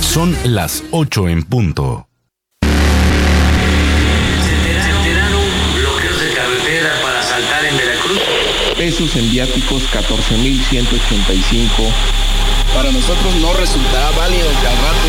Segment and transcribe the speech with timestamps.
[0.00, 2.08] Son las 8 en punto.
[5.74, 8.18] bloqueos de carretera para saltar en Veracruz.
[8.76, 11.68] Pesos en viáticos 14.185.
[12.74, 15.08] Para nosotros no resultará válido que al rato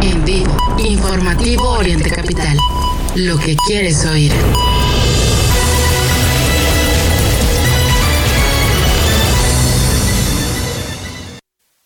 [0.00, 2.56] se En vivo, informativo Oriente Capital.
[3.14, 4.32] Lo que quieres oír.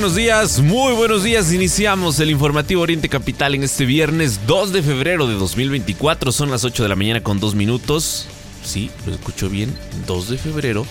[0.00, 1.52] Buenos días, muy buenos días.
[1.52, 6.32] Iniciamos el informativo Oriente Capital en este viernes 2 de febrero de 2024.
[6.32, 8.26] Son las 8 de la mañana con 2 minutos.
[8.64, 9.76] Sí, lo escucho bien.
[10.06, 10.86] 2 de febrero.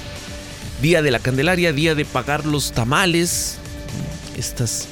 [0.83, 3.57] Día de la Candelaria, día de pagar los tamales.
[4.37, 4.87] Estas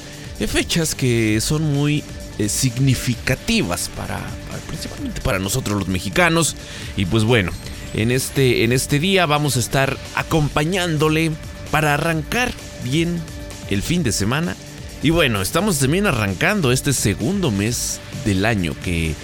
[0.48, 2.02] fechas que son muy
[2.40, 6.56] eh, significativas para, para, principalmente para nosotros los mexicanos.
[6.96, 7.52] Y pues bueno,
[7.94, 11.30] en este, en este día vamos a estar acompañándole
[11.70, 12.50] para arrancar
[12.82, 13.20] bien
[13.70, 14.56] el fin de semana.
[15.02, 19.14] Y bueno, estamos también arrancando este segundo mes del año que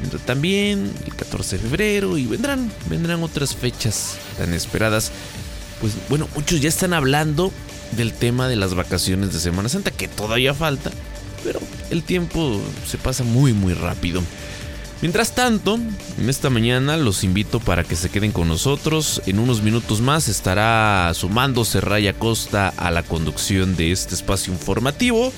[0.00, 5.12] vendrá también el 14 de febrero y vendrán, vendrán otras fechas tan esperadas.
[5.80, 7.52] Pues bueno, muchos ya están hablando
[7.92, 10.90] del tema de las vacaciones de Semana Santa, que todavía falta,
[11.44, 14.22] pero el tiempo se pasa muy muy rápido.
[15.00, 15.76] Mientras tanto,
[16.18, 19.22] en esta mañana los invito para que se queden con nosotros.
[19.26, 25.32] En unos minutos más estará sumándose Raya Costa a la conducción de este espacio informativo.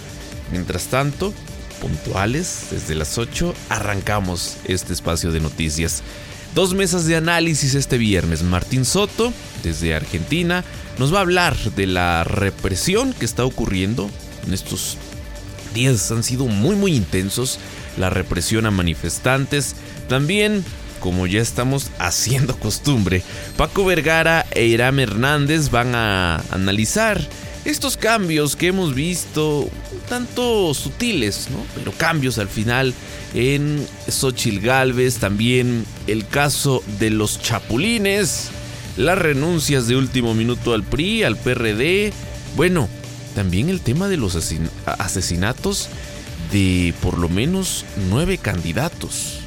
[0.51, 1.35] Mientras tanto,
[1.79, 6.03] puntuales, desde las 8 arrancamos este espacio de noticias.
[6.55, 8.43] Dos mesas de análisis este viernes.
[8.43, 9.31] Martín Soto,
[9.63, 10.65] desde Argentina,
[10.99, 14.11] nos va a hablar de la represión que está ocurriendo
[14.47, 14.97] en estos
[15.75, 16.11] días.
[16.11, 17.59] Han sido muy, muy intensos
[17.97, 19.75] la represión a manifestantes.
[20.09, 20.65] También,
[21.01, 23.23] como ya estamos haciendo costumbre,
[23.57, 27.21] Paco Vergara e Iram Hernández van a analizar
[27.65, 29.69] estos cambios que hemos visto,
[30.09, 31.59] tanto sutiles, ¿no?
[31.75, 32.95] Pero cambios al final
[33.35, 38.49] en Xochil Galvez, también el caso de los chapulines,
[38.97, 42.13] las renuncias de último minuto al PRI, al PRD,
[42.57, 42.89] bueno,
[43.35, 44.37] también el tema de los
[44.87, 45.89] asesinatos
[46.53, 49.39] de por lo menos nueve candidatos.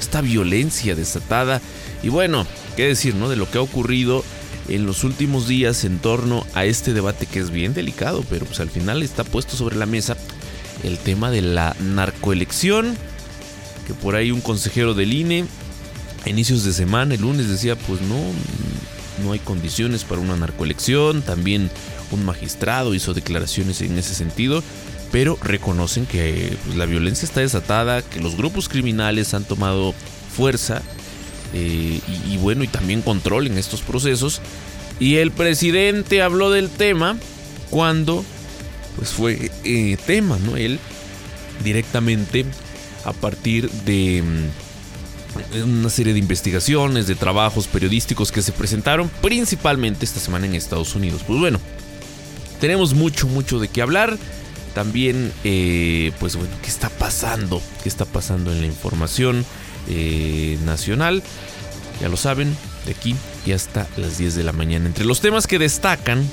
[0.00, 1.60] Esta violencia desatada
[2.02, 2.46] y bueno,
[2.76, 3.28] qué decir, ¿no?
[3.28, 4.24] De lo que ha ocurrido
[4.68, 8.60] en los últimos días en torno a este debate que es bien delicado, pero pues
[8.60, 10.16] al final está puesto sobre la mesa
[10.82, 12.96] el tema de la narcoelección,
[13.86, 15.46] que por ahí un consejero del INE
[16.24, 18.16] a inicios de semana, el lunes decía, pues no,
[19.24, 21.70] no hay condiciones para una narcoelección, también
[22.10, 24.62] un magistrado hizo declaraciones en ese sentido
[25.16, 29.94] pero reconocen que pues, la violencia está desatada, que los grupos criminales han tomado
[30.30, 30.82] fuerza
[31.54, 34.42] eh, y, bueno, y también control en estos procesos.
[35.00, 37.16] Y el presidente habló del tema
[37.70, 38.26] cuando
[38.96, 40.58] pues fue eh, tema, ¿no?
[40.58, 40.78] Él
[41.64, 42.44] directamente
[43.06, 50.04] a partir de mm, una serie de investigaciones, de trabajos periodísticos que se presentaron principalmente
[50.04, 51.22] esta semana en Estados Unidos.
[51.26, 51.58] Pues bueno,
[52.60, 54.18] tenemos mucho, mucho de qué hablar.
[54.76, 57.62] También, eh, pues bueno, ¿qué está pasando?
[57.82, 59.42] ¿Qué está pasando en la información
[59.88, 61.22] eh, nacional?
[61.98, 62.54] Ya lo saben,
[62.84, 63.16] de aquí
[63.46, 64.84] y hasta las 10 de la mañana.
[64.84, 66.28] Entre los temas que destacan,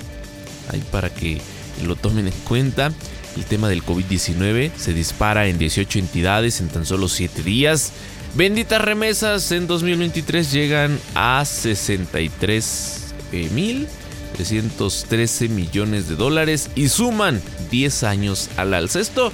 [0.68, 1.40] hay para que
[1.86, 2.92] lo tomen en cuenta,
[3.38, 7.94] el tema del COVID-19 se dispara en 18 entidades en tan solo 7 días.
[8.36, 13.14] Benditas remesas en 2023 llegan a 63
[13.54, 13.88] mil
[14.34, 17.42] 313 millones de dólares y suman
[17.72, 19.00] 10 años al alza.
[19.00, 19.32] Esto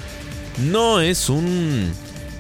[0.72, 1.92] no es un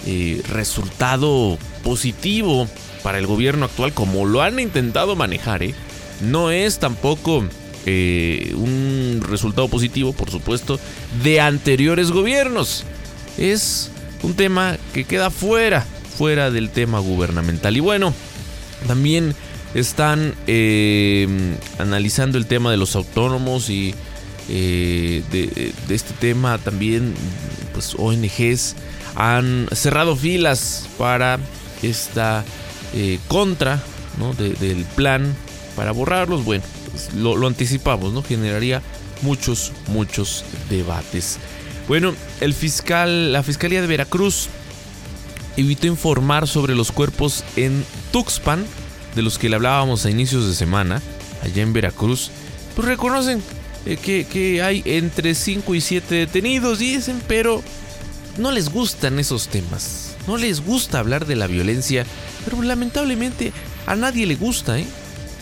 [0.06, 2.68] eh, resultado positivo
[3.04, 5.64] para el gobierno actual como lo han intentado manejar.
[5.64, 5.74] ¿eh?
[6.22, 7.44] No es tampoco
[7.86, 10.80] eh, un resultado positivo, por supuesto,
[11.24, 12.84] de anteriores gobiernos.
[13.38, 13.92] Es
[14.22, 15.86] un tema que queda fuera,
[16.18, 17.78] fuera del tema gubernamental.
[17.78, 18.14] Y bueno,
[18.88, 19.34] también
[19.74, 21.27] están eh,
[21.77, 23.94] analizando el tema de los autónomos y
[24.50, 27.13] eh, de, este tema también
[27.74, 28.75] pues ONGs
[29.16, 31.39] han cerrado filas para
[31.83, 32.44] esta
[32.94, 33.81] eh, contra
[34.18, 34.33] ¿no?
[34.33, 35.36] de- del plan
[35.75, 36.44] para borrarlos.
[36.45, 38.24] Bueno, pues, lo, lo anticipamos, ¿no?
[38.24, 38.81] Generaría
[39.21, 41.38] muchos, muchos debates.
[41.88, 44.48] Bueno, el fiscal, la Fiscalía de Veracruz
[45.57, 48.66] evitó informar sobre los cuerpos en Tuxpan,
[49.19, 51.01] de los que le hablábamos a inicios de semana,
[51.44, 52.31] allá en Veracruz.
[52.74, 53.44] Pues reconocen
[53.86, 57.62] eh, que, que hay entre 5 y 7 detenidos, dicen, pero
[58.38, 60.16] no les gustan esos temas.
[60.25, 62.06] No les gusta hablar de la violencia,
[62.45, 63.51] pero lamentablemente
[63.88, 64.86] a nadie le gusta, ¿eh?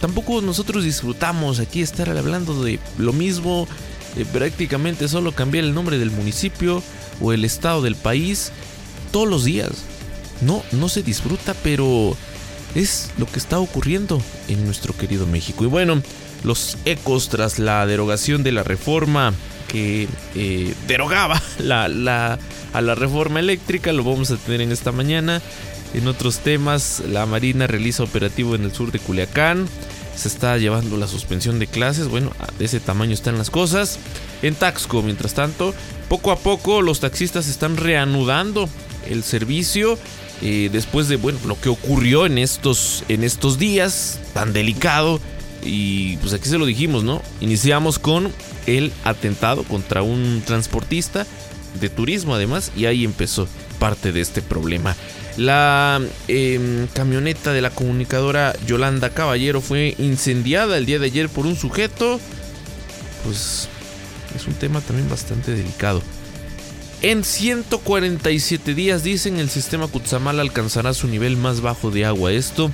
[0.01, 3.67] Tampoco nosotros disfrutamos aquí estar hablando de lo mismo,
[4.33, 6.81] prácticamente solo cambiar el nombre del municipio
[7.21, 8.51] o el estado del país
[9.11, 9.69] todos los días.
[10.41, 12.17] No, no se disfruta, pero
[12.75, 15.63] es lo que está ocurriendo en nuestro querido México.
[15.63, 16.01] Y bueno,
[16.43, 19.33] los ecos tras la derogación de la reforma
[19.67, 22.37] que eh, derogaba la, la-
[22.73, 25.41] a la reforma eléctrica, lo vamos a tener en esta mañana.
[25.93, 29.67] En otros temas, la Marina realiza operativo en el sur de Culiacán.
[30.15, 32.07] Se está llevando la suspensión de clases.
[32.09, 33.97] Bueno, de ese tamaño están las cosas.
[34.41, 35.73] En Taxco, mientras tanto,
[36.09, 38.67] poco a poco los taxistas están reanudando
[39.09, 39.97] el servicio.
[40.41, 45.19] Eh, después de bueno, lo que ocurrió en estos, en estos días tan delicado.
[45.63, 47.21] Y pues aquí se lo dijimos, ¿no?
[47.41, 48.31] Iniciamos con
[48.67, 51.25] el atentado contra un transportista
[51.79, 53.47] de turismo además y ahí empezó
[53.79, 54.95] parte de este problema.
[55.37, 61.45] La em, camioneta de la comunicadora Yolanda Caballero fue incendiada el día de ayer por
[61.45, 62.19] un sujeto.
[63.23, 63.67] Pues
[64.35, 66.01] es un tema también bastante delicado.
[67.03, 72.31] En 147 días, dicen, el sistema Cutzamala alcanzará su nivel más bajo de agua.
[72.31, 72.71] Esto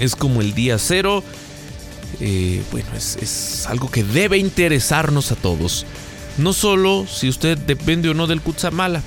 [0.00, 1.22] es como el día cero.
[2.20, 5.86] Eh, bueno, es, algo que debe interesarnos a todos.
[6.36, 9.02] No solo si usted depende o no del Cutzamala,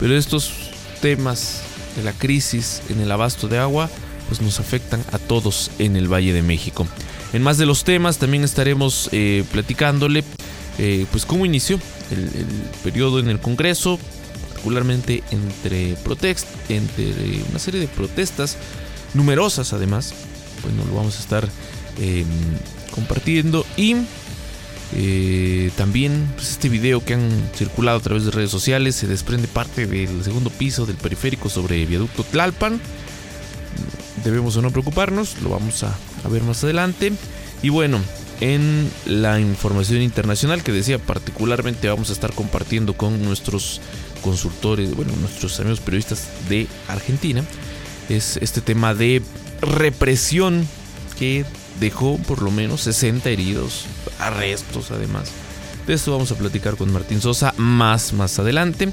[0.00, 0.52] pero estos
[1.00, 1.62] temas
[1.96, 3.88] de la crisis en el abasto de agua,
[4.26, 6.88] pues nos afectan a todos en el Valle de México.
[7.32, 10.24] En más de los temas, también estaremos eh, platicándole,
[10.78, 11.78] eh, pues cómo inició
[12.10, 12.28] el,
[12.82, 13.98] periodo en el Congreso,
[14.48, 17.12] particularmente entre, protest, entre
[17.50, 18.56] una serie de protestas
[19.14, 20.14] numerosas, además.
[20.62, 21.48] Bueno, lo vamos a estar
[22.00, 22.24] eh,
[22.92, 23.96] compartiendo y
[24.96, 29.48] eh, también pues, este video que han circulado a través de redes sociales se desprende
[29.48, 32.80] parte del segundo piso del periférico sobre viaducto Tlalpan.
[34.24, 35.96] Debemos o no preocuparnos, lo vamos a
[36.30, 37.12] ver más adelante.
[37.62, 38.00] Y bueno,
[38.40, 43.80] en la información internacional que decía particularmente vamos a estar compartiendo con nuestros
[44.22, 47.44] consultores, bueno, nuestros amigos periodistas de Argentina,
[48.08, 49.22] es este tema de
[49.60, 50.66] represión
[51.18, 51.44] que
[51.80, 53.86] dejó por lo menos 60 heridos,
[54.18, 55.30] arrestos además.
[55.86, 58.90] De esto vamos a platicar con Martín Sosa más más adelante.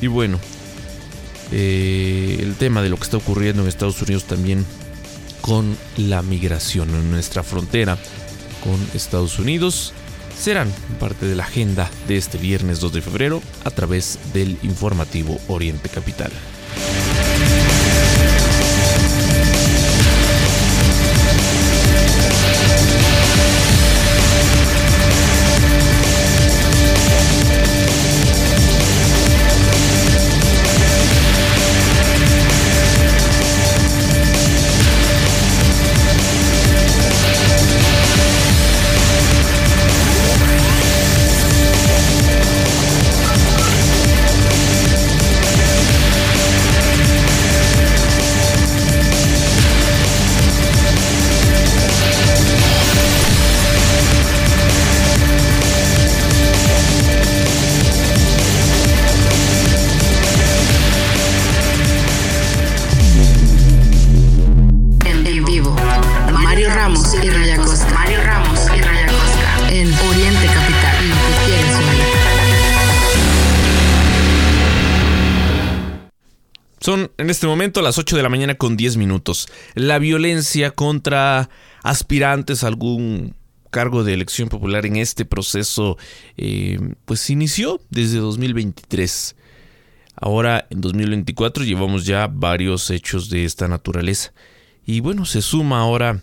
[0.00, 0.38] Y bueno,
[1.50, 4.64] eh, el tema de lo que está ocurriendo en Estados Unidos también
[5.40, 7.98] con la migración en nuestra frontera
[8.62, 9.92] con Estados Unidos
[10.38, 15.38] serán parte de la agenda de este viernes 2 de febrero a través del informativo
[15.48, 16.30] Oriente Capital.
[77.28, 79.48] En este momento las 8 de la mañana con 10 minutos.
[79.74, 81.50] La violencia contra
[81.82, 83.34] aspirantes a algún
[83.68, 85.98] cargo de elección popular en este proceso
[86.38, 89.36] eh, pues inició desde 2023.
[90.16, 94.32] Ahora en 2024 llevamos ya varios hechos de esta naturaleza.
[94.86, 96.22] Y bueno, se suma ahora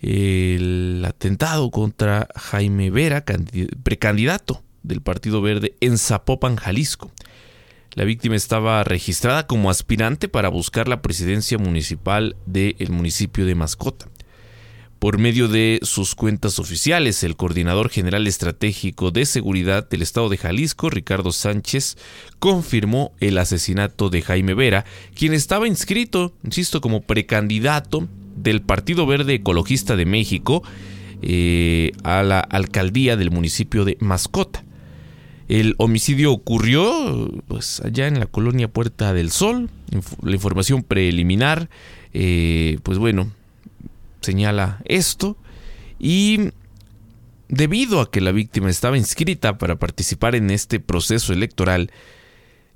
[0.00, 7.10] el atentado contra Jaime Vera, candi- precandidato del Partido Verde en Zapopan, Jalisco.
[7.98, 14.06] La víctima estaba registrada como aspirante para buscar la presidencia municipal del municipio de Mascota.
[15.00, 20.36] Por medio de sus cuentas oficiales, el coordinador general estratégico de seguridad del estado de
[20.36, 21.98] Jalisco, Ricardo Sánchez,
[22.38, 24.84] confirmó el asesinato de Jaime Vera,
[25.16, 30.62] quien estaba inscrito, insisto, como precandidato del Partido Verde Ecologista de México
[31.20, 34.62] eh, a la alcaldía del municipio de Mascota.
[35.48, 39.70] El homicidio ocurrió pues, allá en la colonia Puerta del Sol.
[40.22, 41.70] La información preliminar,
[42.12, 43.32] eh, pues bueno,
[44.20, 45.36] señala esto
[45.98, 46.50] y
[47.48, 51.90] debido a que la víctima estaba inscrita para participar en este proceso electoral,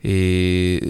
[0.05, 0.81] eh,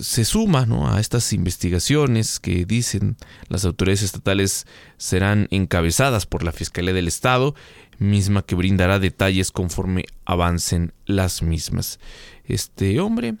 [0.00, 3.16] se suma a estas investigaciones que dicen
[3.48, 7.54] las autoridades estatales serán encabezadas por la Fiscalía del Estado,
[8.02, 11.98] misma que brindará detalles conforme avancen las mismas.
[12.44, 13.36] Este hombre,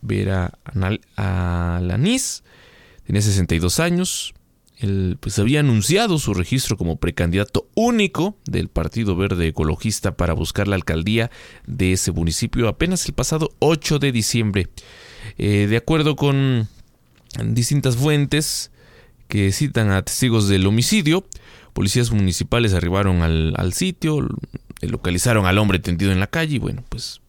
[0.00, 0.58] Vera
[1.16, 2.42] Alanis,
[3.04, 4.34] tenía 62 años,
[4.80, 10.68] él pues había anunciado su registro como precandidato único del Partido Verde Ecologista para buscar
[10.68, 11.30] la alcaldía
[11.66, 14.68] de ese municipio apenas el pasado 8 de diciembre.
[15.36, 16.66] Eh, de acuerdo con
[17.44, 18.70] distintas fuentes
[19.28, 21.26] que citan a testigos del homicidio,
[21.80, 24.28] policías municipales arribaron al, al sitio,
[24.82, 27.22] localizaron al hombre tendido en la calle y bueno, pues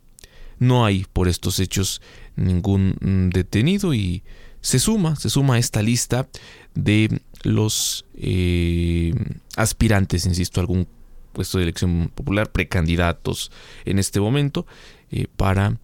[0.60, 2.02] no hay por estos hechos
[2.36, 4.24] ningún mm, detenido y
[4.60, 6.28] se suma, se suma a esta lista
[6.76, 9.14] de los eh,
[9.56, 10.86] aspirantes, insisto, a algún
[11.32, 13.54] puesto de elección popular, precandidatos
[13.86, 14.68] en este momento,
[15.12, 15.78] eh, para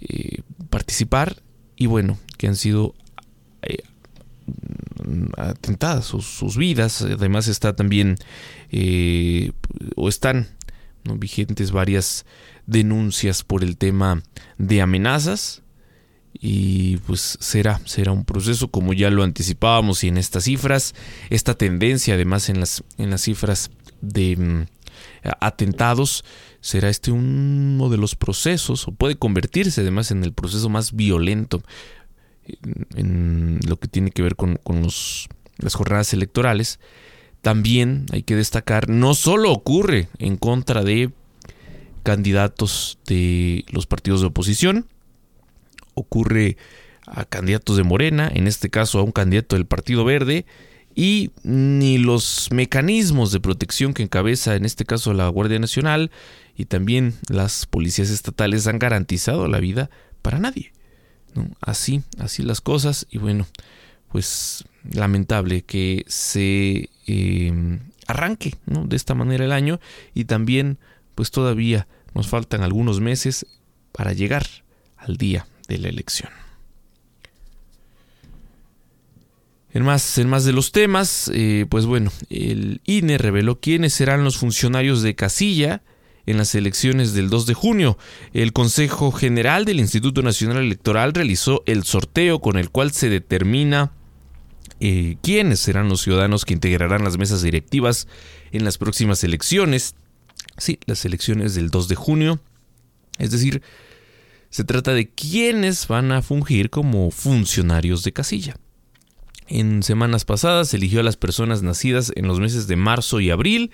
[0.00, 1.42] eh, participar
[1.74, 2.94] y bueno, que han sido
[5.36, 7.02] atentadas sus, vidas.
[7.02, 8.16] Además está también,
[9.96, 10.48] o están
[11.04, 12.26] vigentes varias
[12.66, 14.22] denuncias por el tema
[14.58, 15.62] de amenazas.
[16.38, 20.94] Y pues será, será un proceso como ya lo anticipábamos y en estas cifras,
[21.30, 23.70] esta tendencia además en las, en las cifras
[24.02, 24.66] de mm,
[25.40, 26.24] atentados,
[26.60, 31.62] será este uno de los procesos o puede convertirse además en el proceso más violento
[32.96, 36.80] en, lo que tiene que ver con, los, las jornadas electorales.
[37.42, 41.10] También hay que destacar, no solo ocurre en contra de
[42.02, 44.86] candidatos de los partidos de oposición,
[45.94, 46.56] ocurre
[47.06, 50.44] a candidatos de Morena, en este caso a un candidato del Partido Verde,
[50.94, 56.10] y ni los mecanismos de protección que encabeza en este caso la Guardia Nacional
[56.56, 59.90] y también las policías estatales han garantizado la vida
[60.22, 60.72] para nadie.
[61.60, 63.06] Así, así las cosas.
[63.10, 63.46] Y bueno,
[64.10, 69.80] pues lamentable que se em, arranque de esta manera el año.
[70.14, 70.78] Y también
[71.14, 73.46] pues todavía nos faltan algunos meses
[73.92, 74.46] para llegar
[74.96, 76.30] al día de la elección.
[79.72, 84.24] En más, en más de los temas, eh, pues bueno, el INE reveló quiénes serán
[84.24, 85.82] los funcionarios de casilla
[86.26, 87.98] en las elecciones del 2 de junio.
[88.32, 93.92] El Consejo General del Instituto Nacional Electoral realizó el sorteo con el cual se determina
[94.80, 98.08] eh, quiénes serán los ciudadanos que integrarán las mesas directivas
[98.52, 99.94] en las próximas elecciones.
[100.58, 102.40] Sí, las elecciones del 2 de junio.
[103.18, 103.62] Es decir,
[104.50, 108.56] se trata de quienes van a fungir como funcionarios de casilla.
[109.48, 113.70] En semanas pasadas eligió a las personas nacidas en los meses de marzo y abril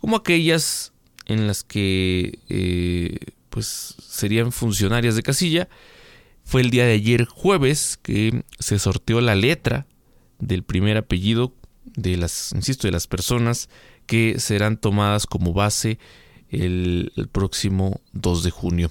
[0.00, 0.93] como aquellas
[1.26, 3.18] en las que eh,
[3.50, 5.68] pues serían funcionarias de casilla.
[6.44, 9.86] Fue el día de ayer jueves que se sorteó la letra
[10.38, 11.54] del primer apellido
[11.84, 13.68] de las, insisto, de las personas
[14.06, 15.98] que serán tomadas como base
[16.50, 18.90] el, próximo 2 de junio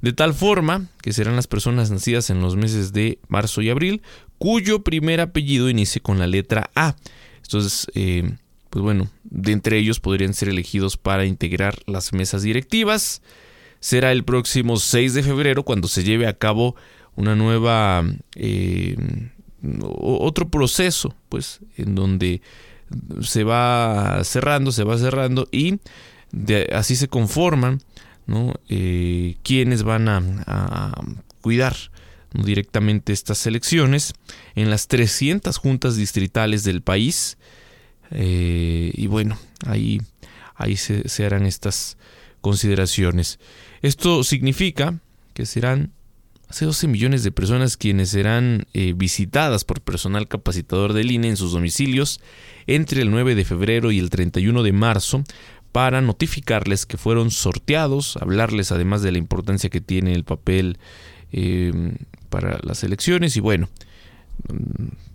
[0.00, 4.02] de tal forma que serán las personas nacidas en los meses de marzo y abril,
[4.38, 6.94] cuyo primer apellido inicie con la letra A.
[7.42, 8.36] Entonces, eh,
[8.70, 13.22] pues bueno, de entre ellos podrían ser elegidos para integrar las mesas directivas.
[13.80, 16.74] Será el próximo 6 de febrero cuando se lleve a cabo
[17.14, 18.96] una nueva, eh,
[19.80, 22.42] otro proceso, pues, en donde
[23.22, 25.80] se va cerrando, se va cerrando y
[26.72, 27.80] así se conforman.
[28.68, 30.92] Eh, quiénes van a,
[31.40, 31.74] cuidar
[32.34, 34.12] directamente estas elecciones
[34.54, 37.37] en las 300 juntas distritales del país.
[38.10, 40.00] Eh, y bueno, ahí,
[40.54, 41.96] ahí se, harán estas
[42.40, 43.38] consideraciones.
[43.82, 44.98] Esto significa
[45.34, 45.92] que serán
[46.48, 51.36] hace 12 millones de personas quienes serán eh, visitadas por personal capacitador del INE en
[51.36, 52.20] sus domicilios
[52.66, 55.24] entre el 9 de febrero y el 31 de marzo
[55.72, 60.78] para notificarles que fueron sorteados, hablarles además de la importancia que tiene el papel
[61.30, 61.94] eh,
[62.30, 63.68] para las elecciones y bueno,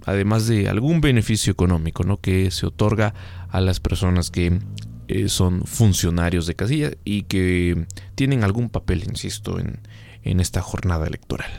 [0.05, 2.19] además de algún beneficio económico, ¿no?
[2.19, 3.13] Que se otorga
[3.49, 4.59] a las personas que
[5.07, 9.79] eh, son funcionarios de casilla y que tienen algún papel, insisto, en,
[10.23, 11.51] en esta jornada electoral.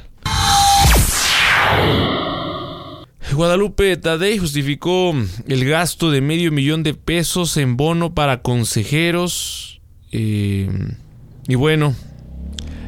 [3.32, 5.14] Guadalupe Tadei justificó
[5.46, 9.80] el gasto de medio millón de pesos en bono para consejeros.
[10.12, 10.68] Eh,
[11.48, 11.94] y bueno,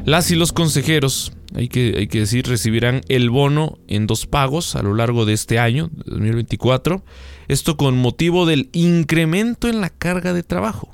[0.05, 4.75] las y los consejeros, hay que, hay que decir, recibirán el bono en dos pagos
[4.75, 7.03] a lo largo de este año, 2024.
[7.47, 10.93] Esto con motivo del incremento en la carga de trabajo.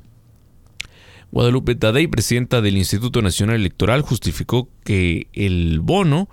[1.31, 6.29] Guadalupe Tadei, presidenta del Instituto Nacional Electoral, justificó que el bono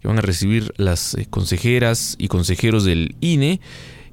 [0.00, 3.60] que van a recibir las eh, consejeras y consejeros del INE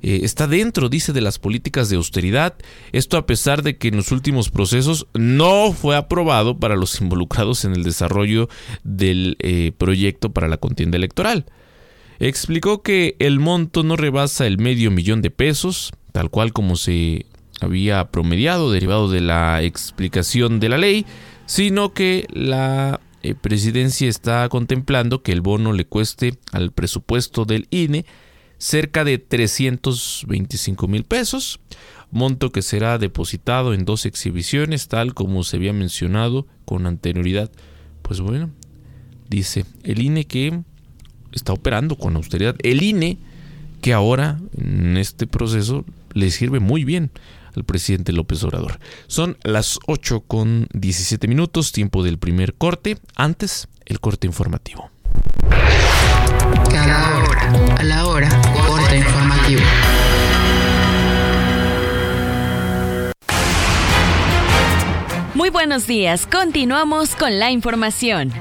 [0.02, 2.56] eh, está dentro, dice, de las políticas de austeridad.
[2.92, 7.66] Esto a pesar de que en los últimos procesos no fue aprobado para los involucrados
[7.66, 8.50] en el desarrollo
[8.84, 11.46] del eh, proyecto para la contienda electoral.
[12.20, 17.26] Explicó que el monto no rebasa el medio millón de pesos, tal cual como se
[17.62, 21.06] había promediado, derivado de la explicación de la ley,
[21.46, 27.68] sino que la eh, presidencia está contemplando que el bono le cueste al presupuesto del
[27.72, 28.06] INE
[28.58, 31.60] cerca de 325 mil pesos,
[32.12, 37.52] monto que será depositado en dos exhibiciones, tal como se había mencionado con anterioridad.
[38.02, 38.50] Pues bueno,
[39.30, 40.62] dice el INE que
[41.32, 42.56] está operando con austeridad.
[42.64, 43.18] El INE
[43.82, 47.12] que ahora en este proceso le sirve muy bien
[47.56, 48.80] al presidente López Obrador.
[49.08, 52.98] Son las 8 con 17 minutos, tiempo del primer corte.
[53.16, 54.90] Antes, el corte informativo.
[56.70, 57.37] Cada hora,
[57.78, 58.30] a la hora,
[58.68, 59.62] corte informativo.
[65.34, 68.34] Muy buenos días, continuamos con la información.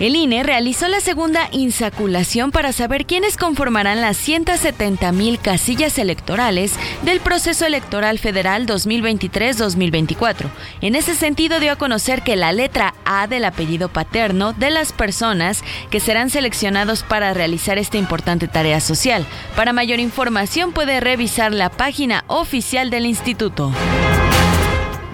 [0.00, 6.72] El INE realizó la segunda insaculación para saber quiénes conformarán las 170 mil casillas electorales
[7.02, 10.48] del proceso electoral federal 2023-2024.
[10.80, 14.94] En ese sentido dio a conocer que la letra A del apellido paterno de las
[14.94, 19.26] personas que serán seleccionados para realizar esta importante tarea social.
[19.54, 23.70] Para mayor información puede revisar la página oficial del instituto.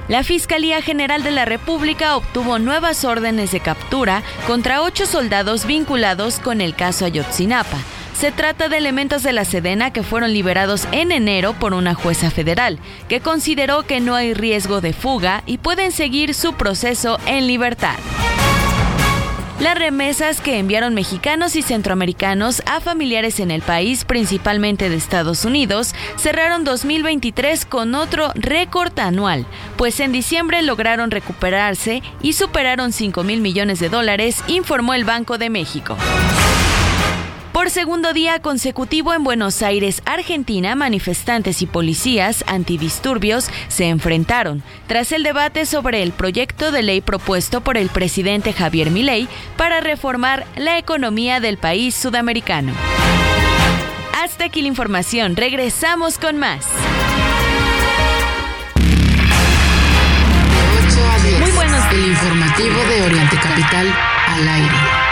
[0.09, 6.39] La Fiscalía General de la República obtuvo nuevas órdenes de captura contra ocho soldados vinculados
[6.39, 7.79] con el caso Ayotzinapa.
[8.17, 12.31] Se trata de elementos de la Sedena que fueron liberados en enero por una jueza
[12.31, 17.49] federal, que consideró que no hay riesgo de fuga y pueden seguir su proceso en
[17.49, 17.97] libertad.
[19.61, 25.47] Las remesas que enviaron mexicanos y centroamericanos a familiares en el país, principalmente de Estados
[25.47, 29.47] Unidos, cerraron 2023 con otro récord anual,
[29.79, 35.39] pues en diciembre lograron recuperarse y superaron 5 mil millones de dólares, informó el Banco
[35.39, 35.97] de México.
[37.57, 45.11] Por segundo día consecutivo en Buenos Aires, Argentina, manifestantes y policías antidisturbios se enfrentaron tras
[45.11, 50.47] el debate sobre el proyecto de ley propuesto por el presidente Javier Milei para reformar
[50.57, 52.75] la economía del país sudamericano.
[54.23, 56.67] Hasta aquí la información, regresamos con más.
[58.75, 58.83] De
[60.89, 61.41] 8 a 10.
[61.41, 63.95] Muy buenos El informativo de Oriente Capital
[64.27, 65.06] al aire.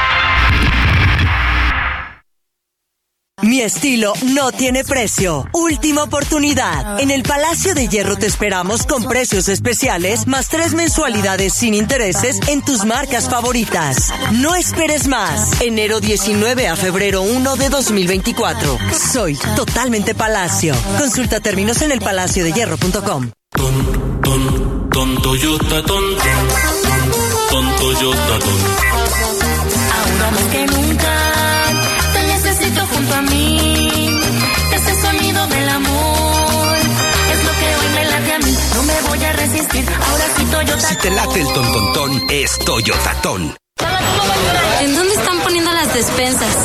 [3.43, 5.47] Mi estilo no tiene precio.
[5.53, 7.01] Última oportunidad.
[7.01, 12.39] En el Palacio de Hierro te esperamos con precios especiales más tres mensualidades sin intereses
[12.47, 14.13] en tus marcas favoritas.
[14.33, 15.61] No esperes más.
[15.61, 18.79] Enero 19 a febrero 1 de 2024.
[19.13, 20.75] Soy totalmente Palacio.
[20.99, 23.31] Consulta términos en elpalaciodehierro.com.
[23.51, 26.05] Ton, ton, ton Toyota, ton,
[27.51, 28.94] ton Toyota, ton.
[39.83, 40.89] Ahora sí Toyota.
[40.89, 43.57] Si te late el tontontón, es Toyotatón.
[44.81, 46.57] ¿En dónde están poniendo las despensas?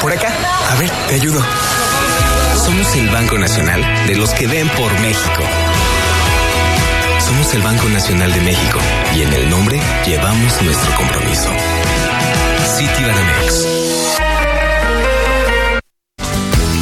[0.00, 0.28] Por acá.
[0.70, 1.40] A ver, te ayudo.
[2.64, 5.42] Somos el Banco Nacional de los que ven por México.
[7.24, 8.80] Somos el Banco Nacional de México
[9.14, 11.50] y en el nombre llevamos nuestro compromiso.
[12.76, 13.66] Citibanamex.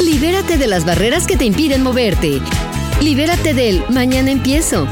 [0.01, 2.41] Libérate de las barreras que te impiden moverte.
[2.99, 4.87] Libérate del mañana empiezo.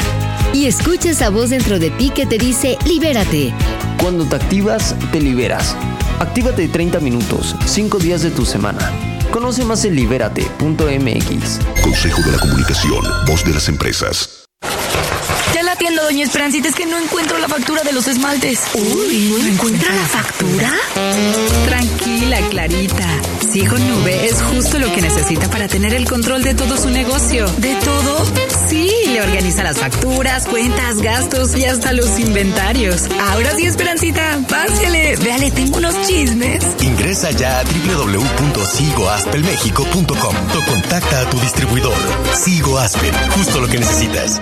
[0.56, 3.54] Y escucha esa voz dentro de ti que te dice libérate.
[4.02, 5.76] Cuando te activas, te liberas.
[6.20, 8.90] Actívate 30 minutos, 5 días de tu semana.
[9.32, 11.60] Conoce más en libérate.mx.
[11.84, 14.46] Consejo de la Comunicación, voz de las empresas.
[15.54, 18.62] Ya la atiendo, doña Esperancita, es que no encuentro la factura de los esmaltes.
[18.76, 20.72] Uy, ¿no encuentra la factura?
[21.66, 23.08] Tranquila, Clarita.
[23.56, 27.48] Sigo Nube es justo lo que necesita para tener el control de todo su negocio.
[27.60, 28.26] ¿De todo?
[28.68, 33.04] Sí, le organiza las facturas, cuentas, gastos y hasta los inventarios.
[33.32, 35.16] Ahora sí, Esperancita, pásele.
[35.16, 36.66] Véale, tengo unos chismes.
[36.82, 41.96] Ingresa ya a www.sigoaspelmexico.com o contacta a tu distribuidor.
[42.34, 44.42] Sigo Aspel, justo lo que necesitas.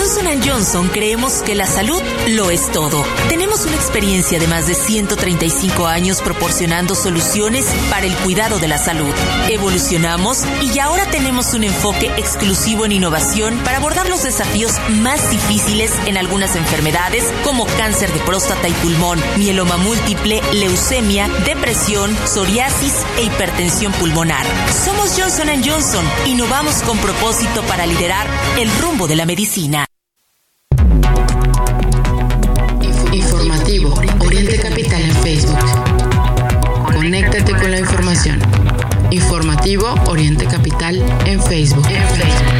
[0.00, 3.04] Johnson Johnson creemos que la salud lo es todo.
[3.28, 8.78] Tenemos una experiencia de más de 135 años proporcionando soluciones para el cuidado de la
[8.78, 9.12] salud.
[9.50, 15.92] Evolucionamos y ahora tenemos un enfoque exclusivo en innovación para abordar los desafíos más difíciles
[16.06, 23.24] en algunas enfermedades como cáncer de próstata y pulmón, mieloma múltiple, leucemia, depresión, psoriasis e
[23.24, 24.46] hipertensión pulmonar.
[24.82, 26.06] Somos Johnson Johnson.
[26.26, 28.26] Innovamos con propósito para liderar
[28.58, 29.86] el rumbo de la medicina.
[39.10, 41.86] Informativo Oriente Capital en Facebook.
[41.88, 42.54] En Facebook.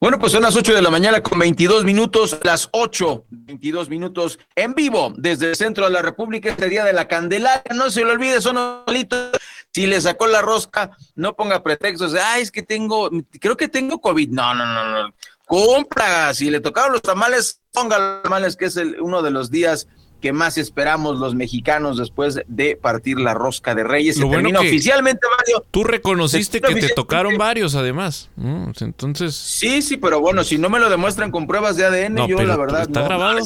[0.00, 4.40] Bueno, pues son las 8 de la mañana con 22 minutos, las 8, 22 minutos
[4.56, 7.62] en vivo desde el centro de la República, este día de la Candelaria.
[7.72, 9.38] No se lo olvide, son solitos.
[9.72, 13.08] Si le sacó la rosca, no ponga pretextos ay, es que tengo,
[13.40, 14.30] creo que tengo COVID.
[14.30, 15.14] No, no, no, no.
[15.44, 19.86] Compra, si le tocaron los tamales, ponga los tamales, que es uno de los días
[20.20, 24.16] que más esperamos los mexicanos después de partir la rosca de Reyes.
[24.16, 25.64] Lo Se bueno termina que oficialmente, Mario.
[25.70, 28.30] Tú reconociste que te tocaron varios, además.
[28.36, 29.34] Mm, Entonces.
[29.34, 32.42] Sí, sí, pero bueno, si no me lo demuestran con pruebas de ADN, No, yo
[32.42, 32.82] la verdad.
[32.82, 33.06] está no.
[33.06, 33.38] grabado.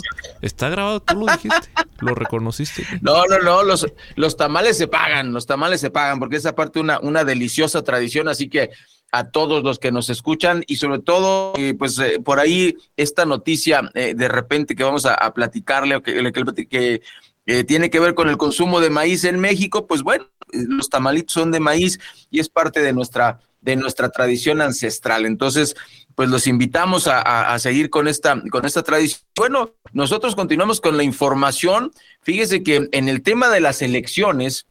[0.42, 1.68] Está grabado, tú lo dijiste.
[2.00, 2.86] lo reconociste.
[3.02, 6.80] No, no, no, los, los tamales se pagan, los tamales se pagan, porque es aparte
[6.80, 8.70] una, una deliciosa tradición, así que
[9.12, 13.24] a todos los que nos escuchan y sobre todo, eh, pues eh, por ahí esta
[13.26, 17.02] noticia eh, de repente que vamos a, platicarle, o que,
[17.46, 21.32] eh, tiene que ver con el consumo de maíz en México, pues bueno, los tamalitos
[21.32, 21.98] son de maíz
[22.30, 25.26] y es parte de nuestra, de nuestra tradición ancestral.
[25.26, 25.74] Entonces,
[26.14, 29.22] pues los invitamos a, a- seguir con esta, con esta tradición.
[29.36, 31.92] Bueno, nosotros continuamos con la información.
[32.22, 34.66] Fíjese que en el tema de las elecciones,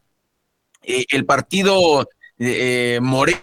[0.81, 2.07] el partido
[2.39, 3.39] eh, Moreno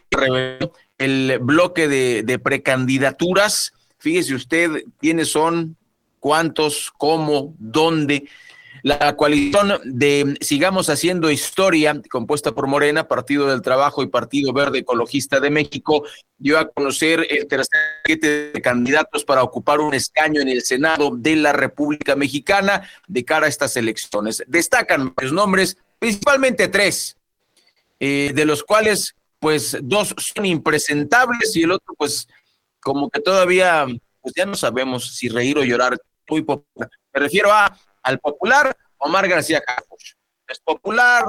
[0.98, 3.72] el bloque de, precandidaturas.
[3.98, 5.76] Fíjese usted quiénes son,
[6.20, 8.28] cuántos, cómo, dónde.
[8.82, 14.78] La coalición de Sigamos Haciendo Historia, compuesta por Morena, Partido del Trabajo y Partido Verde
[14.78, 16.04] Ecologista de México,
[16.38, 21.10] dio a conocer el tercer paquete de candidatos para ocupar un escaño en el Senado
[21.16, 24.44] de la República Mexicana de cara a estas elecciones.
[24.46, 27.16] Destacan varios nombres, principalmente tres,
[27.98, 32.28] eh, de los cuales, pues, dos son impresentables y el otro, pues,
[32.80, 33.86] como que todavía,
[34.20, 35.98] pues ya no sabemos si reír o llorar.
[36.28, 36.90] Muy popular.
[37.14, 40.16] Me refiero a al popular Omar García Campos.
[40.48, 41.24] Es popular,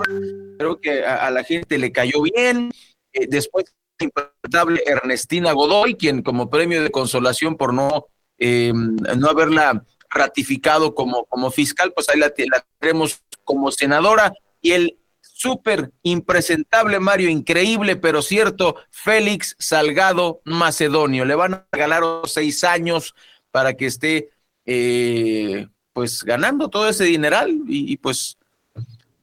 [0.60, 2.72] creo que a, a la gente le cayó bien.
[3.14, 3.66] Eh, después,
[4.00, 11.26] impresentable Ernestina Godoy, quien como premio de consolación por no, eh, no haberla ratificado como,
[11.26, 14.34] como fiscal, pues ahí la, la tenemos como senadora.
[14.62, 15.00] Y el
[15.38, 21.26] súper impresentable Mario, increíble, pero cierto, Félix Salgado Macedonio.
[21.26, 23.14] Le van a regalar seis años
[23.52, 24.30] para que esté,
[24.66, 28.38] eh, pues, ganando todo ese dineral y, pues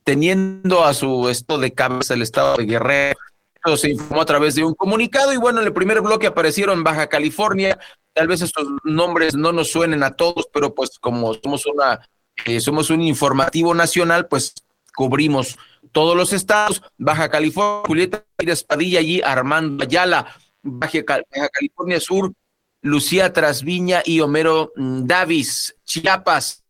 [0.05, 3.18] teniendo a su esto de cabeza el estado de Guerrero.
[3.77, 7.09] Se informó a través de un comunicado y bueno, en el primer bloque aparecieron Baja
[7.09, 7.79] California.
[8.12, 12.07] Tal vez estos nombres no nos suenen a todos, pero pues como somos una
[12.44, 14.55] eh, somos un informativo nacional, pues
[14.94, 15.57] cubrimos
[15.95, 20.27] todos los estados, Baja California, Julieta Pérez Padilla allí, Armando Ayala,
[20.63, 22.33] Baja, Cal- Baja California Sur,
[22.83, 26.63] Lucía Trasviña y Homero mm, Davis, Chiapas,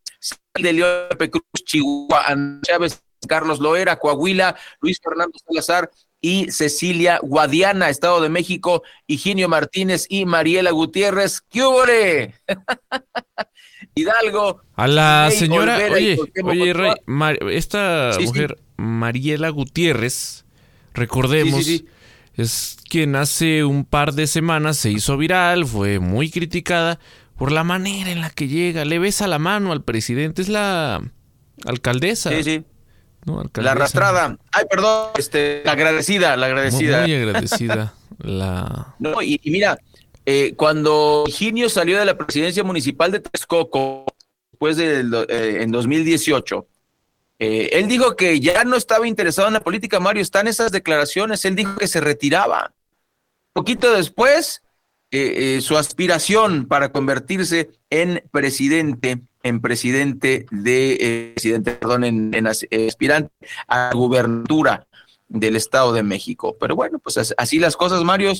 [0.53, 5.89] de León, Cruz, Chihuahua, Ana Chávez, Carlos Loera, Coahuila, Luis Fernando Salazar
[6.21, 11.41] y Cecilia Guadiana, Estado de México, Higinio Martínez y Mariela Gutiérrez.
[11.49, 12.33] ¡Qué!
[13.95, 14.61] Hidalgo.
[14.75, 16.93] A la señora, oye, oye, Rey,
[17.51, 20.45] esta mujer, Mariela Gutiérrez,
[20.93, 21.65] recordemos,
[22.35, 26.99] es quien hace un par de semanas se hizo viral, fue muy criticada
[27.37, 31.01] por la manera en la que llega, le besa la mano al presidente, es la
[31.65, 32.31] alcaldesa.
[32.31, 32.65] Sí, sí.
[33.55, 34.37] La arrastrada.
[34.51, 37.01] Ay, perdón, este, la agradecida, la agradecida.
[37.01, 37.93] Muy, agradecida.
[38.19, 38.93] la...
[38.99, 39.77] No, y, mira,
[40.25, 44.05] eh, cuando Higinio salió de la presidencia municipal de Texcoco,
[44.51, 46.67] después de eh, en 2018,
[47.39, 51.45] eh, él dijo que ya no estaba interesado en la política, Mario, están esas declaraciones,
[51.45, 52.73] él dijo que se retiraba.
[53.53, 54.61] Poquito después,
[55.61, 63.31] su aspiración para convertirse en presidente en presidente de eh, presidente, perdón, en, aspirante
[63.67, 64.87] a la gubernatura
[65.27, 66.57] del Estado de México.
[66.59, 68.33] Pero bueno, pues así las cosas, Mario,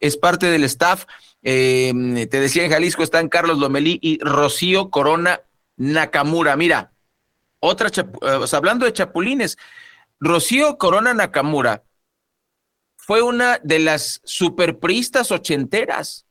[0.00, 1.06] es parte del staff.
[1.42, 5.40] Em, te decía en Jalisco están Carlos Lomelí y Rocío Corona
[5.76, 6.56] Nakamura.
[6.56, 6.92] Mira,
[7.60, 9.56] otra, eh, hablando de chapulines,
[10.20, 11.82] Rocío Corona Nakamura
[12.96, 16.26] fue una de las superpristas ochenteras.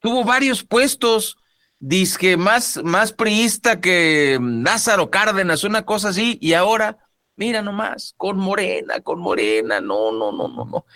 [0.00, 1.36] Tuvo varios puestos
[1.78, 6.96] disque más, más priista que Lázaro Cárdenas, una cosa así, y ahora,
[7.36, 10.86] mira nomás, con Morena, con Morena, no, no, no, no, no.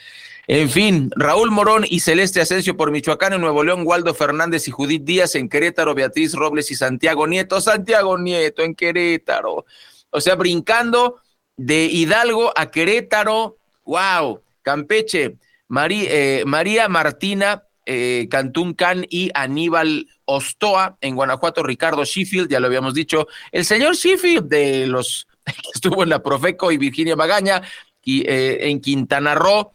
[0.48, 4.70] En fin, Raúl Morón y Celeste Asensio por Michoacán, en Nuevo León, Waldo Fernández y
[4.70, 9.66] Judith Díaz en Querétaro, Beatriz Robles y Santiago Nieto, Santiago Nieto en Querétaro.
[10.10, 11.20] O sea, brincando
[11.56, 15.36] de Hidalgo a Querétaro, wow, Campeche,
[15.68, 20.98] María, eh, María Martina eh, Cantún Can y Aníbal Ostoa.
[21.00, 23.28] En Guanajuato, Ricardo Sheffield, ya lo habíamos dicho.
[23.52, 27.62] El señor Sheffield de los que estuvo en la Profeco y Virginia Magaña.
[28.02, 29.72] Y eh, en Quintana Roo,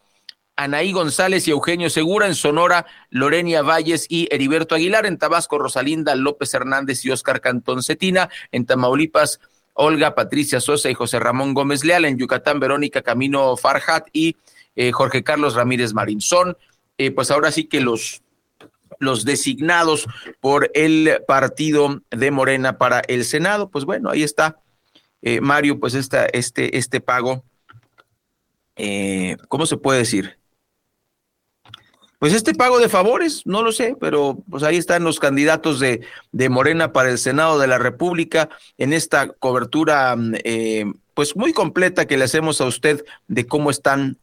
[0.62, 2.28] Anaí González y Eugenio Segura.
[2.28, 5.08] En Sonora, Lorenia Valles y Heriberto Aguilar.
[5.08, 8.30] En Tabasco, Rosalinda López Hernández y Oscar Cantón Cetina.
[8.52, 9.40] En Tamaulipas,
[9.74, 12.06] Olga Patricia Sosa y José Ramón Gómez Leal.
[12.06, 14.36] En Yucatán, Verónica Camino Farhat y
[14.76, 16.56] eh, Jorge Carlos Ramírez Marinzón.
[17.00, 18.22] Eh, pues ahora sí que los,
[19.00, 20.06] los designados
[20.42, 24.60] por el partido de Morena para el Senado, pues bueno, ahí está,
[25.24, 27.44] eh, Mario, pues esta, este, este pago,
[29.48, 30.41] ¿cómo se puede decir?
[32.22, 36.02] Pues este pago de favores, no lo sé, pero pues ahí están los candidatos de,
[36.32, 40.16] de Morena para el Senado de la República en esta cobertura,
[41.16, 44.20] pues muy completa que le hacemos a usted de cómo están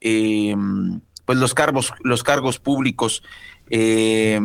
[1.28, 3.24] pues los cargos, los cargos públicos
[3.68, 4.40] eh,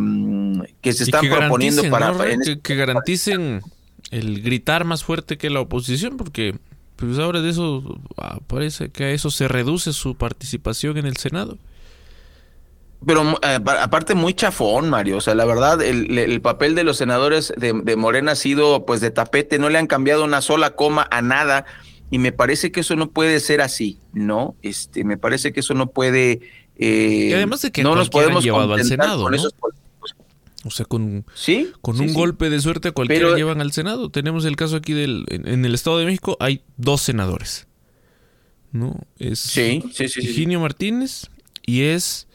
[0.81, 3.61] que se están proponiendo para, este que, garanticen
[4.09, 6.55] el gritar más fuerte que la oposición, porque
[6.95, 11.17] pues ahora de eso ah, parece que a eso se reduce su participación en el
[11.17, 11.59] Senado.
[13.05, 15.17] Pero eh, aparte muy chafón, Mario.
[15.17, 19.01] O sea, la verdad, el, papel de los senadores de, de, Morena ha sido pues
[19.01, 21.65] de tapete, no le han cambiado una sola coma a nada.
[22.11, 24.55] Y me parece que eso no puede ser así, ¿no?
[24.61, 26.41] Este, me parece que eso no puede
[26.77, 29.37] eh, y además de que no nos podemos llevado al Senado, ¿no?
[30.65, 31.25] O sea, con,
[31.81, 34.09] con un golpe de suerte cualquiera llevan al Senado.
[34.09, 37.67] Tenemos el caso aquí del en, el Estado de México hay dos senadores.
[38.71, 39.01] ¿No?
[39.19, 41.29] Es sí, Higinio Martínez
[41.63, 42.27] y es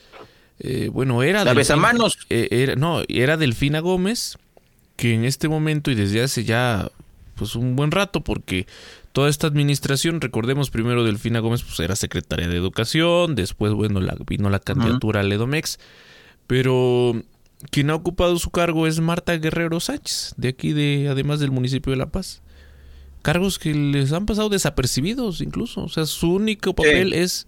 [0.61, 2.19] eh, bueno, era La manos.
[2.31, 4.39] Eh, era, no, era Delfina Gómez
[4.97, 6.91] que en este momento y desde hace ya
[7.37, 8.67] pues un buen rato porque
[9.13, 14.17] toda esta administración, recordemos primero Delfina Gómez, pues era secretaria de Educación, después, bueno, la,
[14.27, 15.79] vino la candidatura al Edomex,
[16.49, 17.23] pero
[17.71, 21.91] quien ha ocupado su cargo es Marta Guerrero Sánchez, de aquí, de además del municipio
[21.91, 22.43] de La Paz.
[23.23, 27.47] Cargos que les han pasado desapercibidos incluso, o sea, su único papel es,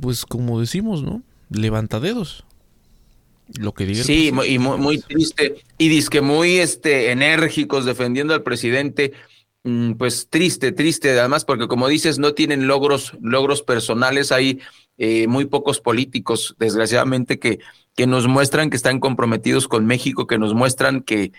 [0.00, 1.22] pues como decimos, ¿no?
[1.50, 2.44] Levantadedos
[3.60, 8.42] lo que diga sí y muy, muy, triste y disque muy este enérgicos defendiendo al
[8.42, 9.12] presidente
[9.66, 14.60] Mm, pues triste, triste, además, porque como dices, no tienen logros, logros personales, hay
[14.96, 17.58] eh, muy pocos políticos, desgraciadamente, que,
[17.96, 21.32] que nos muestran que están comprometidos con México, que nos muestran que,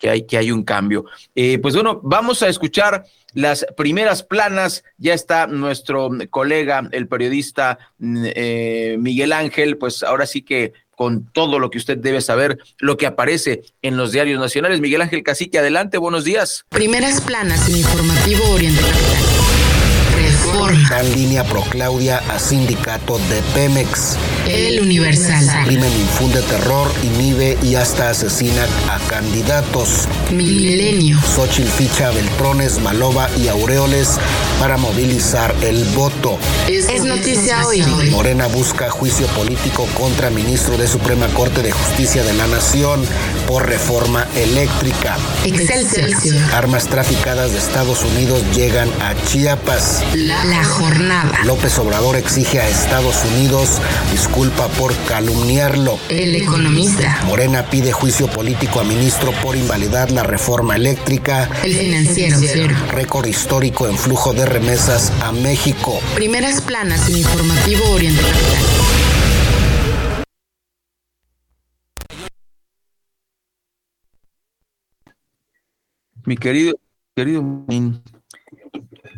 [0.00, 1.04] que, hay, que hay un cambio.
[1.36, 4.82] Eh, pues bueno, vamos a escuchar las primeras planas.
[4.98, 11.30] Ya está nuestro colega, el periodista mm, eh, Miguel Ángel, pues ahora sí que con
[11.32, 14.80] todo lo que usted debe saber, lo que aparece en los diarios nacionales.
[14.80, 16.64] Miguel Ángel Cacique, adelante, buenos días.
[16.68, 19.29] Primeras planas en informativo Oriente Capital.
[20.52, 20.88] Reforma.
[20.90, 24.16] Dan línea pro Claudia a sindicato de Pemex.
[24.46, 25.64] El Universal.
[25.64, 30.08] Crimen infunde terror, inhibe y hasta asesina a candidatos.
[30.30, 31.18] Milenio.
[31.20, 34.18] Xochitl ficha a Beltrones, Malova y Aureoles
[34.58, 36.38] para movilizar el voto.
[36.68, 37.82] Es noticia hoy.
[38.10, 43.06] Morena busca juicio político contra ministro de Suprema Corte de Justicia de la Nación
[43.50, 45.16] por reforma eléctrica.
[45.44, 46.08] Excelsior.
[46.54, 50.04] Armas traficadas de Estados Unidos llegan a Chiapas.
[50.14, 51.40] La jornada.
[51.44, 53.80] López Obrador exige a Estados Unidos
[54.12, 55.98] disculpa por calumniarlo.
[56.08, 57.22] El economista.
[57.26, 61.50] Morena pide juicio político a ministro por invalidar la reforma eléctrica.
[61.64, 62.76] El financiero.
[62.92, 65.98] Récord histórico en flujo de remesas a México.
[66.14, 68.22] Primeras planas en informativo Oriente
[76.30, 76.78] Mi querido,
[77.16, 77.42] querido.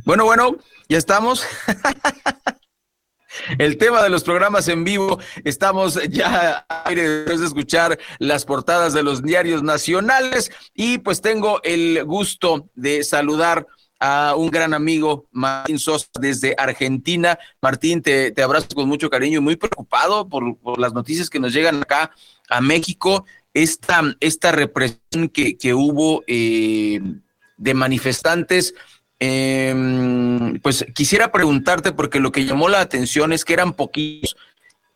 [0.06, 0.56] Bueno, bueno,
[0.88, 1.44] ya estamos.
[3.58, 9.02] El tema de los programas en vivo, estamos ya después de escuchar las portadas de
[9.02, 13.66] los diarios nacionales y pues tengo el gusto de saludar
[14.00, 17.38] a un gran amigo, Martín Sosa, desde Argentina.
[17.60, 21.82] Martín, te, abrazo con mucho cariño y muy preocupado por, las noticias que nos llegan
[21.82, 22.10] acá
[22.48, 23.26] a México.
[23.54, 27.00] Esta, esta represión que, que hubo eh,
[27.58, 28.74] de manifestantes
[29.24, 34.36] eh, pues quisiera preguntarte, porque lo que llamó la atención es que eran poquitos,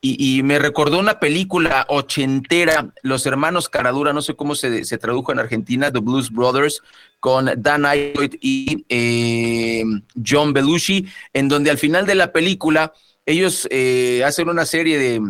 [0.01, 5.33] y, me recordó una película ochentera, Los Hermanos Caradura, no sé cómo se, se tradujo
[5.33, 6.81] en Argentina, The Blues Brothers,
[7.19, 9.85] con Dan Aykroyd y eh,
[10.25, 12.93] John Belushi, en donde al final de la película
[13.25, 15.21] ellos eh, hacen una serie de,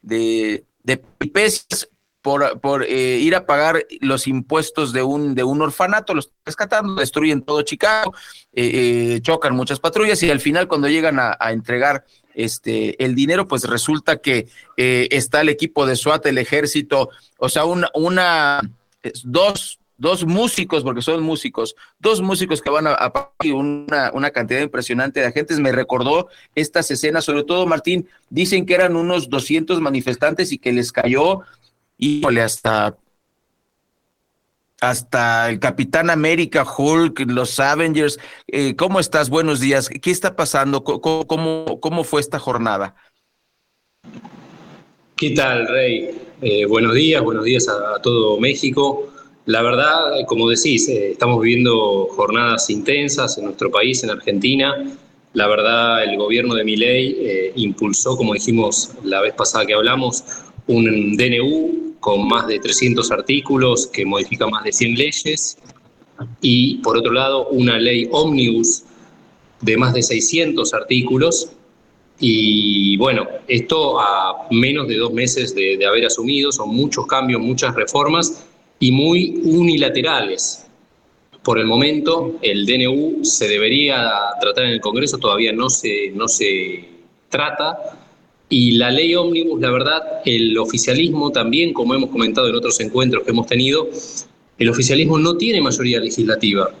[0.00, 0.64] de,
[2.24, 6.94] por, por eh, ir a pagar los impuestos de un, de un orfanato, los rescatando,
[6.94, 8.14] destruyen todo Chicago,
[8.54, 13.46] eh, eh, chocan muchas patrullas y al final cuando llegan a, entregar este, el dinero,
[13.46, 18.62] pues resulta que está el equipo de SWAT, el ejército, o sea, una, una
[19.24, 23.12] dos, dos músicos, porque son músicos, dos músicos que van a, a
[23.52, 25.60] una, una cantidad impresionante de agentes.
[25.60, 30.72] Me recordó estas escenas, sobre todo Martín, dicen que eran unos 200 manifestantes y que
[30.72, 31.42] les cayó
[32.04, 32.96] híjole, hasta
[34.80, 38.18] hasta el Capitán América, Hulk, los Avengers.
[38.48, 39.30] Eh, ¿Cómo estás?
[39.30, 39.88] Buenos días.
[39.88, 40.84] ¿Qué está pasando?
[40.84, 42.94] ¿Cómo, cómo, cómo fue esta jornada?
[45.16, 46.10] ¿Qué tal, Rey?
[46.42, 49.08] Eh, buenos días, buenos días a, todo México.
[49.46, 54.84] La verdad, como decís, eh, estamos viviendo jornadas intensas en nuestro país, en Argentina.
[55.32, 60.24] La verdad, el gobierno de Miley impulsó, como dijimos la vez pasada que hablamos,
[60.66, 65.56] un DNU con más de 300 artículos que modifica más de 100 leyes.
[66.42, 68.82] Y por otro lado una ley ómnibus
[69.62, 71.48] de más de 600 artículos.
[72.20, 77.40] Y bueno, esto a menos de dos meses de, de haber asumido, son muchos cambios,
[77.40, 78.44] muchas reformas
[78.78, 80.66] y muy unilaterales.
[81.42, 84.10] Por el momento, el DNU se debería
[84.42, 86.86] tratar en el Congreso, todavía no se, no se
[87.30, 87.78] trata,
[88.48, 93.24] y la ley ómnibus, la verdad, el oficialismo también, como hemos comentado en otros encuentros
[93.24, 93.88] que hemos tenido,
[94.58, 96.72] el oficialismo no tiene mayoría legislativa.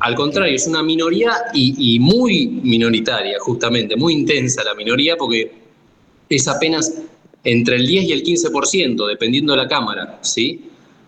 [0.00, 5.52] Al contrario, es una minoría y, muy minoritaria, justamente, muy intensa la minoría, porque
[6.28, 7.02] es apenas
[7.44, 10.62] entre el 10 y el 15%, dependiendo de la Cámara, ¿sí?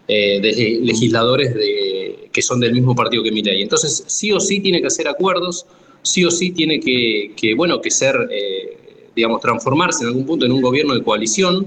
[0.07, 1.55] Eh, de legisladores
[2.31, 3.62] que son del mismo partido que Milei.
[3.62, 5.66] Entonces, sí o sí tiene que hacer acuerdos,
[6.03, 8.29] sí o sí tiene que, que bueno, que ser...
[8.31, 8.84] Eh,
[9.14, 11.66] digamos, transformarse en algún punto en un gobierno de coalición.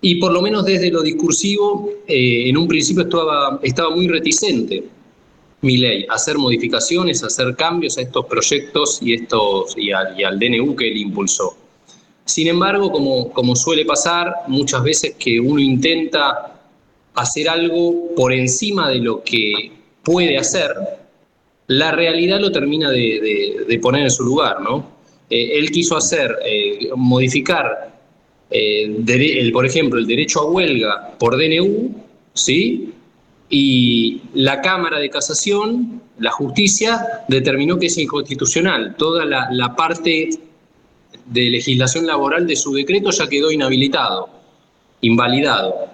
[0.00, 4.84] Y por lo menos desde lo discursivo, eh, en un principio estaba, estaba muy reticente
[5.62, 10.88] mi ley hacer modificaciones, hacer cambios a estos proyectos y, estos, y, al, DNU que
[10.88, 11.56] él impulsó.
[12.24, 16.60] Sin embargo, como, como suele pasar muchas veces que uno intenta
[17.14, 20.72] hacer algo por encima de lo que puede hacer,
[21.68, 24.95] la realidad lo termina de poner en su lugar, ¿no?
[25.28, 27.92] Eh, él quiso hacer, eh, modificar,
[28.50, 31.94] eh, el, por ejemplo, el derecho a huelga por DNU,
[32.32, 32.92] ¿sí?
[33.48, 38.94] Y la Cámara de Casación, la justicia, determinó que es inconstitucional.
[38.96, 40.30] Toda la, parte
[41.26, 44.28] de legislación laboral de su decreto ya quedó inhabilitado,
[45.00, 45.88] invalidado.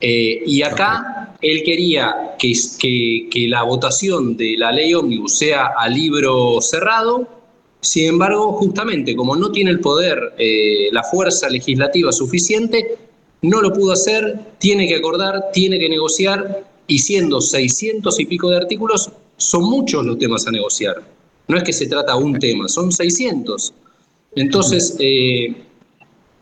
[0.00, 5.88] Y acá él quería que, que, que, la votación de la ley ómnibus sea a
[5.88, 7.39] libro cerrado
[7.80, 12.98] sin embargo, justamente como no tiene el poder, eh, la fuerza legislativa suficiente,
[13.42, 18.50] no lo pudo hacer, tiene que acordar, tiene que negociar, y siendo 600 y pico
[18.50, 21.02] de artículos, son muchos los temas a negociar.
[21.48, 23.72] No es que se trata un tema, son 600.
[24.34, 25.54] Entonces, eh,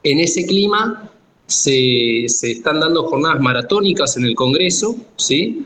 [0.03, 1.11] en ese clima
[1.47, 5.65] se, están dando jornadas maratónicas en el Congreso, ¿sí?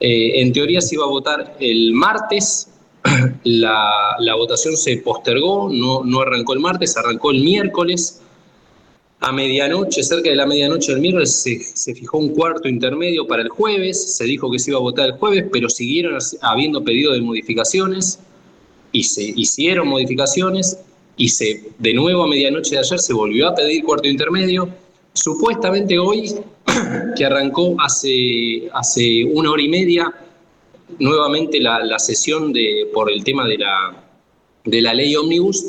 [0.00, 2.69] Eh, en teoría se iba a votar el martes,
[3.44, 8.20] la, votación se postergó, no, no arrancó el martes, arrancó el miércoles.
[9.22, 11.30] A medianoche, cerca de la medianoche del miércoles,
[11.74, 15.10] se, fijó un cuarto intermedio para el jueves, se dijo que se iba a votar
[15.10, 18.18] el jueves, pero siguieron habiendo pedido de modificaciones
[18.92, 20.78] y se hicieron modificaciones
[21.18, 24.70] y se, de nuevo a medianoche de ayer se volvió a pedir cuarto intermedio.
[25.12, 26.34] Supuestamente hoy,
[27.16, 30.14] que arrancó hace, hace una hora y media,
[31.00, 34.04] nuevamente la, sesión de, por el tema de la,
[34.64, 35.66] de la ley ómnibus,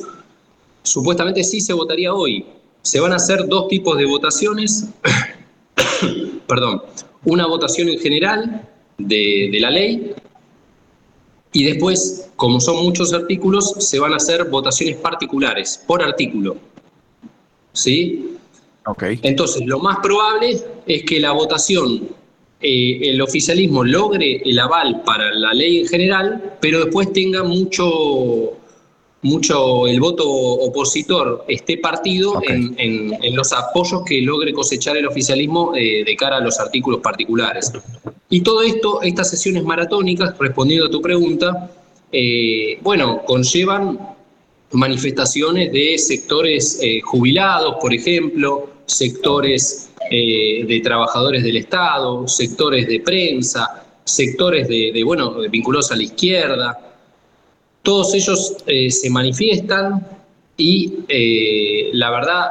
[0.84, 2.46] supuestamente sí se votaría hoy.
[2.84, 4.90] Se van a hacer dos tipos de votaciones,
[6.48, 6.84] perdón,
[7.26, 10.14] una votación en general de, de la ley
[11.54, 16.56] y después, como son muchos artículos, se van a hacer votaciones particulares por artículo.
[17.74, 18.38] ¿Sí?
[18.86, 19.04] Ok.
[19.22, 22.08] Entonces, lo más probable es que la votación,
[22.62, 28.54] eh, el oficialismo logre el aval para la ley en general, pero después tenga mucho,
[29.22, 36.04] mucho el voto opositor esté partido en, los apoyos que logre cosechar el oficialismo eh,
[36.06, 37.72] de cara a los artículos particulares.
[38.30, 41.70] Y todo esto, estas sesiones maratónicas, respondiendo a tu pregunta,
[42.12, 44.00] eh, bueno, conllevan
[44.72, 53.86] manifestaciones de sectores eh, jubilados, por ejemplo, sectores de trabajadores del Estado, sectores de prensa,
[54.04, 56.80] sectores de, bueno, vinculados a la izquierda,
[57.82, 60.06] todos ellos eh, se manifiestan
[60.58, 62.48] y eh, la verdad,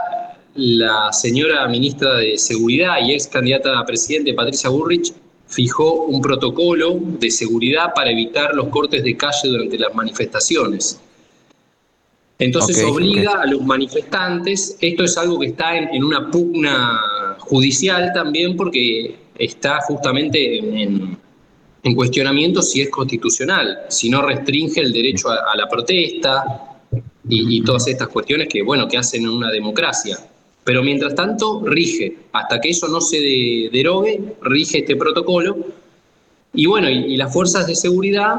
[0.54, 5.12] la señora ministra de Seguridad y ex candidata a presidente, Patricia Burrich,
[5.46, 11.00] fijó un protocolo de seguridad para evitar los cortes de calle durante las manifestaciones.
[12.38, 18.56] Entonces obliga a los manifestantes, esto es algo que está en, una pugna judicial también
[18.56, 21.18] porque está justamente en
[21.82, 26.78] en cuestionamiento si es constitucional, si no restringe el derecho a, la protesta
[27.28, 30.18] y, todas estas cuestiones que, bueno, que hacen una democracia.
[30.64, 35.56] Pero mientras tanto, rige, hasta que eso no se derogue, rige este protocolo.
[36.52, 38.36] Y bueno, y, las fuerzas de seguridad,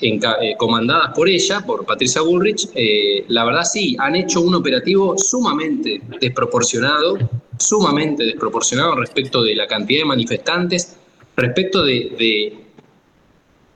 [0.00, 0.20] eh,
[0.58, 6.02] comandadas por ella, por Patricia Bullrich, eh, la verdad sí, han hecho un operativo sumamente
[6.20, 7.16] desproporcionado,
[7.66, 10.96] sumamente desproporcionado respecto de la cantidad de manifestantes,
[11.36, 12.64] respecto de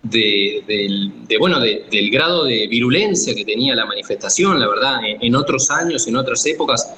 [0.02, 6.06] de, bueno, del grado de virulencia que tenía la manifestación, la verdad, en, otros años,
[6.06, 6.94] en otras épocas,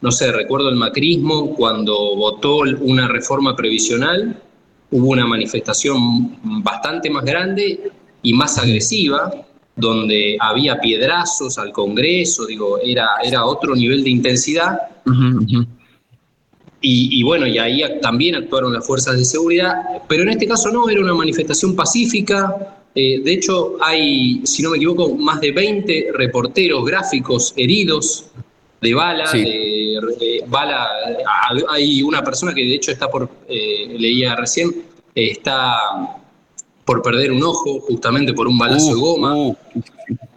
[0.00, 4.40] no sé, recuerdo el macrismo cuando votó una reforma previsional,
[4.90, 7.90] hubo una manifestación bastante más grande
[8.22, 9.32] y más agresiva,
[9.76, 14.78] donde había piedrazos al Congreso, digo, era, era otro nivel de intensidad.
[16.86, 19.72] Y, bueno, y ahí también actuaron las fuerzas de seguridad,
[20.06, 22.76] pero en este caso no, era una manifestación pacífica.
[22.94, 28.26] Eh, de hecho, hay, si no me equivoco, más de 20 reporteros gráficos heridos
[28.82, 29.32] de bala.
[30.46, 30.88] bala
[31.70, 36.18] hay una persona que de hecho está por, eh, leía recién, está
[36.84, 39.34] por perder un ojo justamente por un balazo de goma.
[39.34, 39.56] Uh.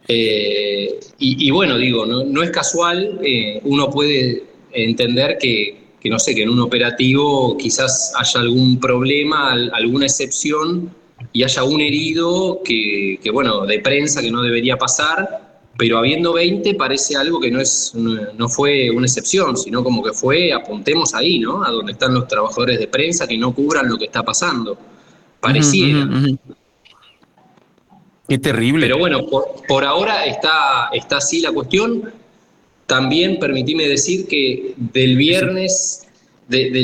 [0.07, 3.19] Eh, y, bueno, digo, no, no es casual,
[3.65, 9.53] uno puede entender que que no sé, que en un operativo quizás haya algún problema,
[9.73, 10.91] alguna excepción
[11.33, 16.73] y haya un herido que, bueno, de prensa que no debería pasar, pero habiendo 20
[16.75, 21.39] parece algo que no, es, no fue una excepción, sino como que fue, apuntemos ahí,
[21.39, 21.63] ¿no?
[21.63, 24.77] A donde están los trabajadores de prensa que no cubran lo que está pasando.
[25.39, 26.07] Pareciera.
[28.27, 28.87] Qué terrible.
[28.87, 29.25] Pero bueno,
[29.67, 32.11] por, ahora está, está así la cuestión.
[32.87, 36.07] También permitíme decir que del viernes,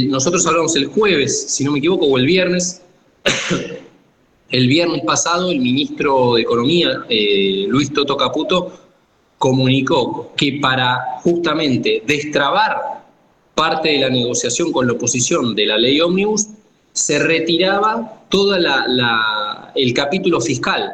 [0.09, 2.81] nosotros hablamos el jueves, si no me equivoco, o el viernes,
[4.49, 8.73] el viernes pasado el ministro de Economía, eh, Luis Toto Caputo,
[9.37, 13.03] comunicó que para justamente destrabar
[13.55, 16.47] parte de la negociación con la oposición de la ley Omnibus,
[16.91, 20.91] se retiraba todo el capítulo fiscal,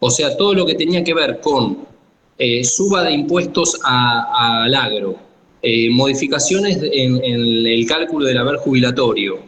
[0.00, 1.87] o sea, todo lo que tenía que ver con
[2.40, 5.16] eh, suba de impuestos al agro,
[5.60, 7.20] eh, modificaciones en,
[7.66, 9.40] el cálculo del haber jubilatorio,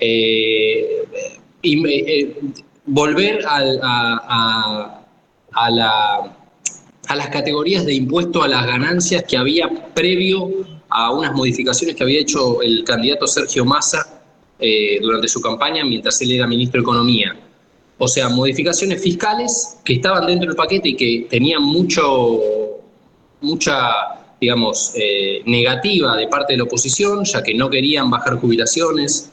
[0.00, 1.04] eh,
[2.86, 5.04] volver a,
[7.14, 10.50] las categorías de impuesto a las ganancias que había previo
[10.88, 14.22] a unas modificaciones que había hecho el candidato Sergio Massa
[15.02, 17.47] durante su campaña mientras él era ministro de Economía.
[17.98, 22.40] O sea, modificaciones fiscales que estaban dentro del paquete y que tenían mucho,
[23.40, 23.76] mucha,
[24.40, 29.30] digamos, eh, negativa de parte de la oposición, ya que no querían bajar jubilaciones,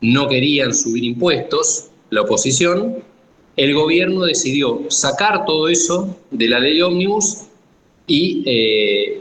[0.00, 3.02] no querían subir impuestos, la oposición,
[3.56, 7.38] el gobierno decidió sacar todo eso de la ley ómnibus
[8.06, 9.20] y, eh,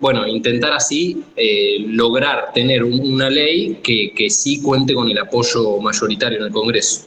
[0.00, 5.78] bueno, intentar así eh, lograr tener una ley que, que sí cuente con el apoyo
[5.78, 7.06] mayoritario en el Congreso.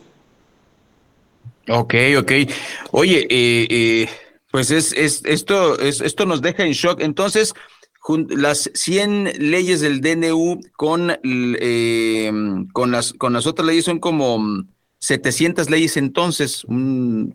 [1.70, 2.32] Ok, ok.
[2.91, 4.09] Oye, eh, eh,
[4.51, 7.01] pues es, es, esto, es, esto nos deja en shock.
[7.01, 7.53] Entonces,
[8.30, 12.32] las 100 leyes del DNU con, eh,
[12.72, 14.63] con, las, con las otras leyes son como
[14.99, 16.65] 700 leyes entonces,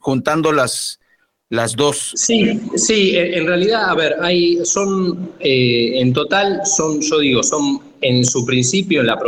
[0.01, 0.99] juntando las,
[1.53, 2.13] las dos.
[2.15, 7.79] Sí, sí, en realidad, a ver, hay, son, eh, en total, son, yo digo, son
[8.01, 9.21] en su principio, en la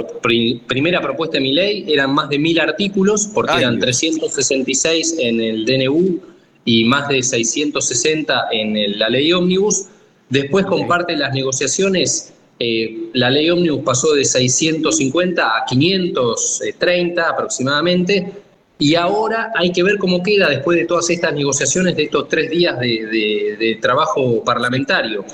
[0.66, 5.66] primera propuesta de mi ley, eran más de mil artículos, porque eran 366 en el
[5.66, 6.18] DNU
[6.64, 9.88] y más de 660 en la ley ómnibus.
[10.30, 18.32] Después comparte las negociaciones, eh, la ley ómnibus pasó de 650 a 530 aproximadamente,
[18.78, 22.50] y ahora hay que ver cómo queda después de todas estas negociaciones, de estos tres
[22.50, 25.24] días de, trabajo parlamentario.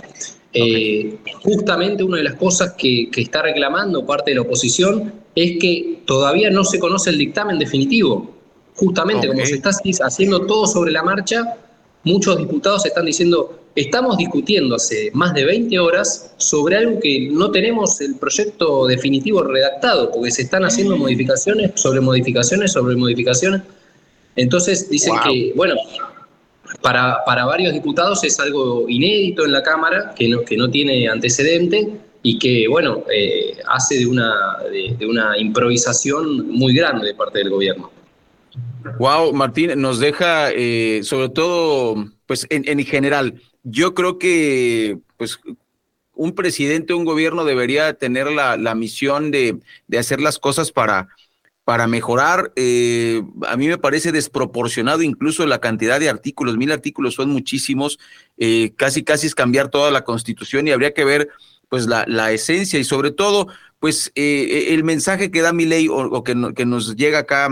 [0.52, 6.00] Eh, justamente una de las cosas que, está reclamando parte de la oposición es que
[6.04, 8.36] todavía no se conoce el dictamen definitivo.
[8.74, 9.70] Justamente como se está
[10.02, 11.56] haciendo todo sobre la marcha,
[12.04, 17.50] muchos diputados están diciendo, Estamos discutiendo hace más de 20 horas sobre algo que no
[17.50, 23.62] tenemos el proyecto definitivo redactado, porque se están haciendo modificaciones sobre modificaciones sobre modificaciones.
[24.34, 25.76] Entonces dicen que, bueno,
[26.82, 31.08] para, para varios diputados es algo inédito en la Cámara, que no, que no tiene
[31.08, 37.38] antecedente y que, bueno, eh, hace de una, de, una improvisación muy grande de parte
[37.38, 37.90] del gobierno.
[38.98, 45.40] Wow, Martín, nos deja, eh, sobre todo, pues en, en general, yo creo que pues
[46.14, 49.58] un presidente, un gobierno debería tener la, la misión de,
[49.88, 51.08] de, hacer las cosas para,
[51.64, 52.52] para mejorar.
[52.54, 56.56] Eh, a mí me parece desproporcionado incluso la cantidad de artículos.
[56.56, 57.98] Mil artículos son muchísimos.
[58.38, 61.30] Eh, casi, casi es cambiar toda la constitución y habría que ver
[61.68, 63.48] pues la, la esencia y sobre todo
[63.80, 67.48] pues eh, el mensaje que da mi ley o, que, que, nos llega acá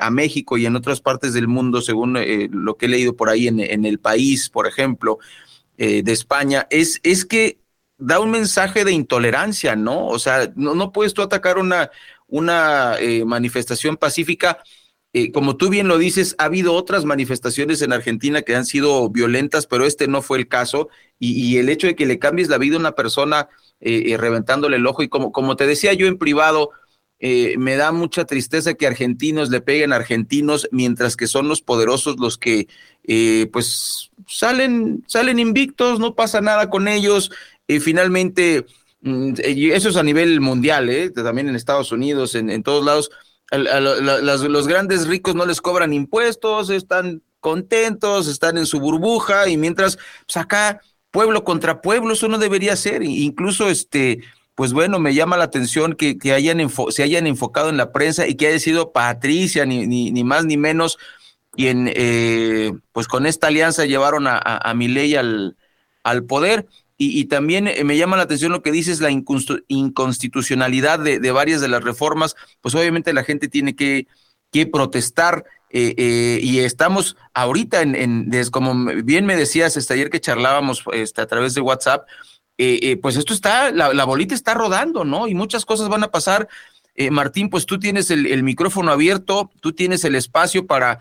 [0.00, 2.16] a México y en otras partes del mundo, según
[2.50, 5.18] lo que he leído por ahí en, en el país, por ejemplo,
[5.78, 7.58] eh, de España, es, es que
[7.98, 10.06] da un mensaje de intolerancia, ¿no?
[10.06, 11.90] O sea, no, no puedes tú atacar una,
[12.28, 14.62] una eh, manifestación pacífica.
[15.12, 19.08] Eh, como tú bien lo dices, ha habido otras manifestaciones en Argentina que han sido
[19.10, 20.88] violentas, pero este no fue el caso.
[21.18, 23.48] Y, el hecho de que le cambies la vida a una persona
[23.80, 26.70] reventándole el ojo, y como, te decía yo en privado,
[27.20, 32.16] me da mucha tristeza que argentinos le peguen a argentinos, mientras que son los poderosos
[32.18, 32.66] los que,
[33.52, 37.30] pues, salen, salen invictos, no pasa nada con ellos.
[37.66, 38.66] Y finalmente,
[39.02, 39.34] mm,
[39.72, 41.10] eso es a nivel mundial, ¿eh?
[41.10, 43.10] también en Estados Unidos, en, todos lados.
[43.58, 49.98] Los grandes ricos no les cobran impuestos, están contentos, están en su burbuja y mientras,
[50.26, 50.80] pues acá,
[51.10, 53.02] pueblo contra pueblo, eso no debería ser.
[53.02, 54.20] Incluso, este,
[54.54, 58.26] pues bueno, me llama la atención que, que hayan se hayan enfocado en la prensa
[58.26, 60.98] y que haya sido Patricia, ni, ni, ni más ni menos,
[61.52, 65.56] quien eh, pues con esta alianza llevaron a, a, Milei al,
[66.02, 66.66] al poder.
[67.10, 71.68] Y, también eh, me llama la atención lo que dices, la inconstitucionalidad de, varias de
[71.68, 74.06] las reformas, pues obviamente la gente tiene que,
[74.50, 75.44] que protestar.
[75.74, 81.22] Eh, y estamos ahorita en, en como bien me decías este, ayer que charlábamos este,
[81.22, 82.06] a través de WhatsApp,
[83.00, 85.26] pues esto está, la, bolita está rodando, ¿no?
[85.26, 86.48] Y muchas cosas van a pasar.
[87.10, 91.00] Martín, pues tú tienes el, el micrófono abierto, tú tienes el espacio para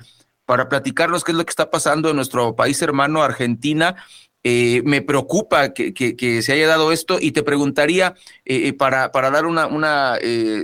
[0.52, 3.96] para platicarnos qué es lo que está pasando en nuestro país hermano Argentina.
[4.44, 9.30] Eh, me preocupa que, se haya dado esto y te preguntaría eh, eh, para, para
[9.30, 10.18] dar una, una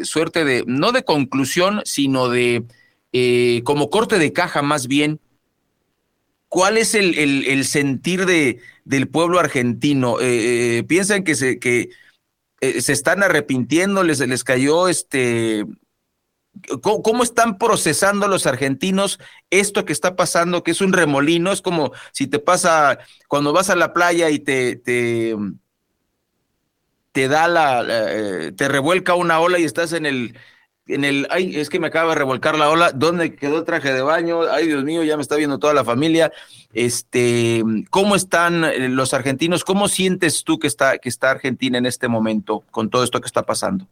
[0.04, 2.66] suerte de, no de conclusión, sino de
[3.64, 5.20] como corte de caja más bien,
[6.50, 10.18] ¿cuál es el, el, sentir de, del pueblo argentino?
[10.88, 11.90] ¿Piensan que se, que,
[12.62, 15.66] se están arrepintiendo, les, les cayó este
[16.82, 21.52] ¿Cómo, están procesando los argentinos esto que está pasando, que es un remolino?
[21.52, 25.36] Es como si te pasa cuando vas a la playa y te, te,
[27.28, 30.38] da la, eh, te revuelca una ola y estás en el,
[30.88, 33.94] en el, ay, es que me acaba de revolcar la ola, ¿dónde quedó el traje
[33.94, 34.42] de baño?
[34.52, 36.32] Ay, Dios mío, ya me está viendo toda la familia.
[36.74, 39.64] Este, ¿cómo están eh, los argentinos?
[39.64, 43.28] ¿Cómo sientes tú que está, que está Argentina en este momento con todo esto que
[43.28, 43.88] está pasando?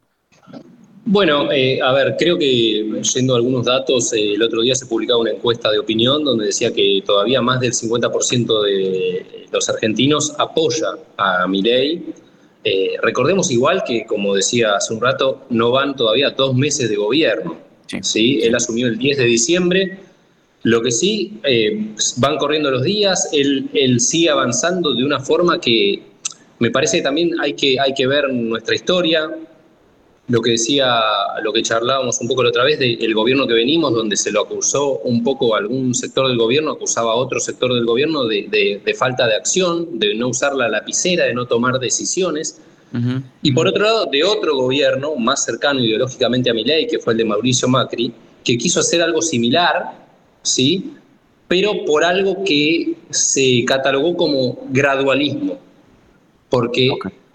[1.08, 4.86] Bueno, eh, a ver, creo que yendo a algunos datos, eh, el otro día se
[4.86, 10.34] publicaba una encuesta de opinión donde decía que todavía más del 50% de los argentinos
[10.36, 12.02] apoya a Milei.
[12.64, 16.96] Eh, recordemos igual que, como decía hace un rato, no van todavía dos meses de
[16.96, 17.56] gobierno.
[18.02, 18.40] Sí.
[18.42, 19.98] Él asumió el 10 de diciembre.
[20.64, 25.60] Lo que sí, eh, van corriendo los días, él, él sigue avanzando de una forma
[25.60, 26.02] que
[26.58, 29.30] me parece que también hay que, hay que ver nuestra historia,
[30.28, 30.88] lo que decía,
[31.42, 34.42] lo que charlábamos un poco la otra vez del gobierno que venimos, donde se lo
[34.42, 39.26] acusó un poco algún sector del gobierno, acusaba a otro sector del gobierno de, falta
[39.26, 42.60] de acción, de no usar la lapicera, de no tomar decisiones.
[43.42, 47.12] Y por otro lado, de otro gobierno más cercano ideológicamente a mi ley, que fue
[47.12, 48.12] el de Mauricio Macri,
[48.42, 49.92] que quiso hacer algo similar,
[50.42, 50.92] ¿sí?
[51.48, 55.58] pero por algo que se catalogó como gradualismo,
[56.48, 56.90] porque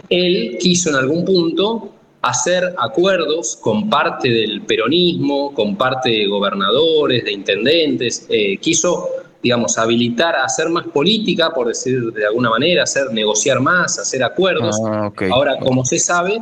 [0.09, 7.25] él quiso en algún punto hacer acuerdos con parte del peronismo, con parte de gobernadores,
[7.25, 9.09] de intendentes, eh, quiso,
[9.41, 14.23] digamos, habilitar a hacer más política, por decir de alguna manera, hacer negociar más, hacer
[14.23, 14.79] acuerdos.
[14.85, 16.41] Ah, Ahora, como se sabe,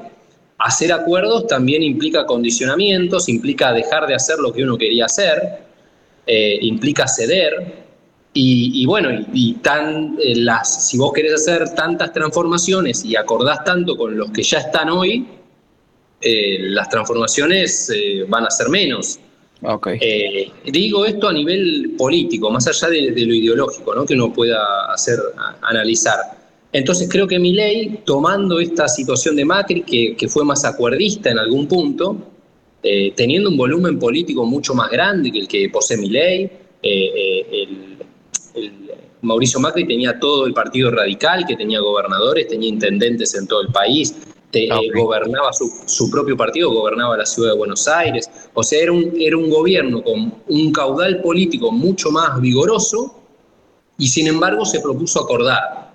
[0.57, 5.41] hacer acuerdos también implica condicionamientos, implica dejar de hacer lo que uno quería hacer,
[6.27, 7.87] eh, implica ceder.
[8.41, 13.97] Y, bueno, y, tan, eh, las, si vos querés hacer tantas transformaciones y acordás tanto
[13.97, 15.27] con los que ya están hoy,
[16.21, 19.19] eh, las transformaciones eh, van a ser menos.
[20.01, 24.05] Eh, digo esto a nivel político, más allá de, lo ideológico, ¿no?
[24.05, 25.19] que uno pueda hacer,
[25.61, 26.17] analizar.
[26.71, 31.39] Entonces creo que mi ley, tomando esta situación de Macri, que, fue más acuerdista en
[31.39, 32.15] algún punto,
[33.15, 36.49] teniendo un volumen político mucho más grande que el que posee mi ley,
[39.21, 43.69] Mauricio Macri tenía todo el partido radical, que tenía gobernadores, tenía intendentes en todo el
[43.69, 44.15] país,
[44.51, 48.29] Ah, eh, gobernaba su, propio partido, gobernaba la ciudad de Buenos Aires.
[48.55, 53.15] O sea, era un, era un gobierno con un caudal político mucho más vigoroso
[53.99, 55.91] y sin embargo se propuso acordar.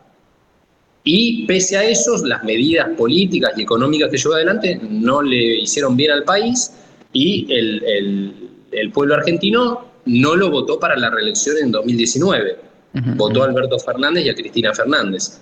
[1.03, 5.97] Y pese a eso, las medidas políticas y económicas que llevó adelante no le hicieron
[5.97, 6.73] bien al país
[7.13, 8.33] y el,
[8.71, 12.74] el pueblo argentino no lo votó para la reelección en 2019
[13.17, 15.41] votó a Alberto Fernández y a Cristina Fernández.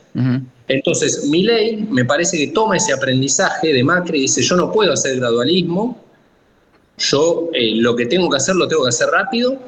[0.69, 4.73] Entonces, mi ley me parece que toma ese aprendizaje de Macri y dice, yo no
[4.73, 6.01] puedo hacer gradualismo,
[6.99, 9.59] yo eh, lo que tengo que hacer lo tengo que hacer rápido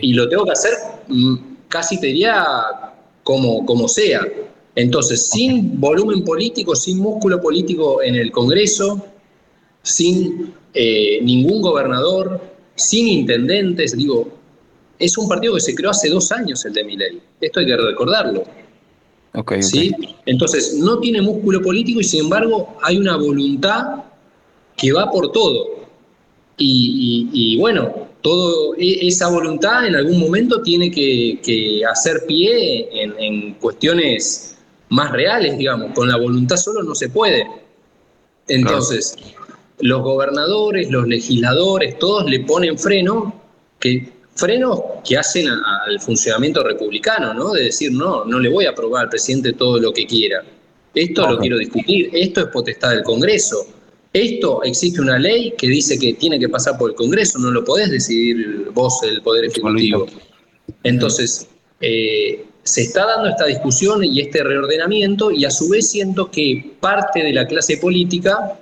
[0.00, 0.72] y lo tengo que hacer
[1.08, 1.36] mm,
[1.68, 2.44] casi te diría
[3.22, 4.26] como, como sea.
[4.74, 9.06] Entonces, sin volumen político, sin músculo político en el Congreso,
[9.82, 12.40] sin eh, ningún gobernador,
[12.74, 14.28] sin intendentes, digo,
[14.98, 17.20] es un partido que se creó hace dos años, el de Miley.
[17.40, 18.44] Esto hay que recordarlo.
[19.34, 19.92] Okay, ¿Sí?
[20.26, 24.04] Entonces, no tiene músculo político y sin embargo hay una voluntad
[24.76, 25.84] que va por todo.
[26.56, 34.56] Y, bueno, todo, e, esa voluntad en algún momento tiene que, hacer pie en, cuestiones
[34.88, 35.92] más reales, digamos.
[35.94, 37.44] Con la voluntad solo no se puede.
[38.46, 39.16] Entonces,
[39.80, 43.34] los gobernadores, los legisladores, todos le ponen freno
[43.80, 47.52] que frenos que hacen al funcionamiento republicano, ¿no?
[47.52, 50.44] De decir, no, no le voy a aprobar al presidente todo lo que quiera.
[50.94, 53.66] Esto lo quiero discutir, esto es potestad del Congreso.
[54.12, 57.64] Esto existe una ley que dice que tiene que pasar por el Congreso, no lo
[57.64, 60.06] podés decidir vos, el Poder Ejecutivo.
[60.84, 61.48] Entonces,
[61.80, 66.76] eh, se está dando esta discusión y este reordenamiento y a su vez siento que
[66.80, 68.56] parte de la clase política,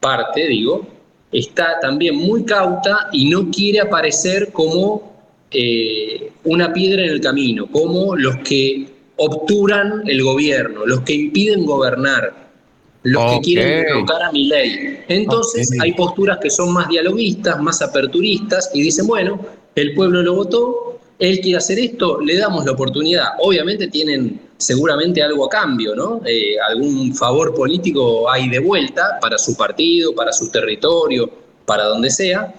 [0.00, 0.86] parte digo,
[1.32, 5.12] está también muy cauta y no quiere aparecer como
[5.50, 11.66] eh, una piedra en el camino, como los que obturan el gobierno, los que impiden
[11.66, 12.48] gobernar,
[13.02, 15.00] los que quieren tocar a mi ley.
[15.08, 19.40] Entonces hay posturas que son más dialoguistas, más aperturistas y dicen, bueno,
[19.74, 23.28] el pueblo lo votó, él quiere hacer esto, le damos la oportunidad.
[23.40, 26.20] Obviamente tienen seguramente algo a cambio, ¿no?
[26.26, 31.30] Eh, algún favor político hay de vuelta para su partido, para su territorio,
[31.64, 32.52] para donde sea,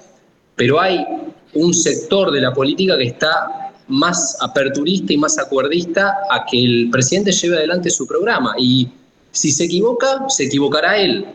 [0.56, 1.06] pero hay
[1.54, 6.90] un sector de la política que está más aperturista y más acuerdista a que el
[6.90, 8.56] presidente lleve adelante su programa.
[8.58, 8.88] Y
[9.32, 11.26] si se equivoca, se equivocará él.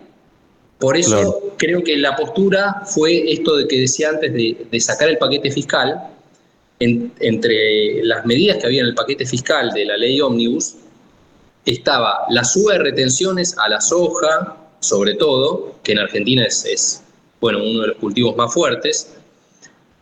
[0.79, 5.19] Por eso creo que la postura fue esto de que decía antes de sacar el
[5.19, 6.14] paquete fiscal,
[6.81, 10.75] entre las medidas que había en el paquete fiscal de la ley Omnibus,
[11.65, 17.03] estaba la suba de retenciones a la soja, sobre todo, que en Argentina es,
[17.41, 19.15] bueno, uno de los cultivos más fuertes,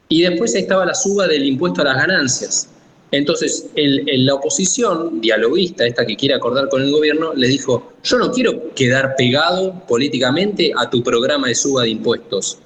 [0.09, 2.68] y después estaba la suba del impuesto a las ganancias.
[3.12, 8.33] Entonces, la oposición dialoguista, esta que quiere acordar con el gobierno, le dijo, yo no
[8.33, 12.59] quiero quedar pegado políticamente a tu programa de suba de impuestos.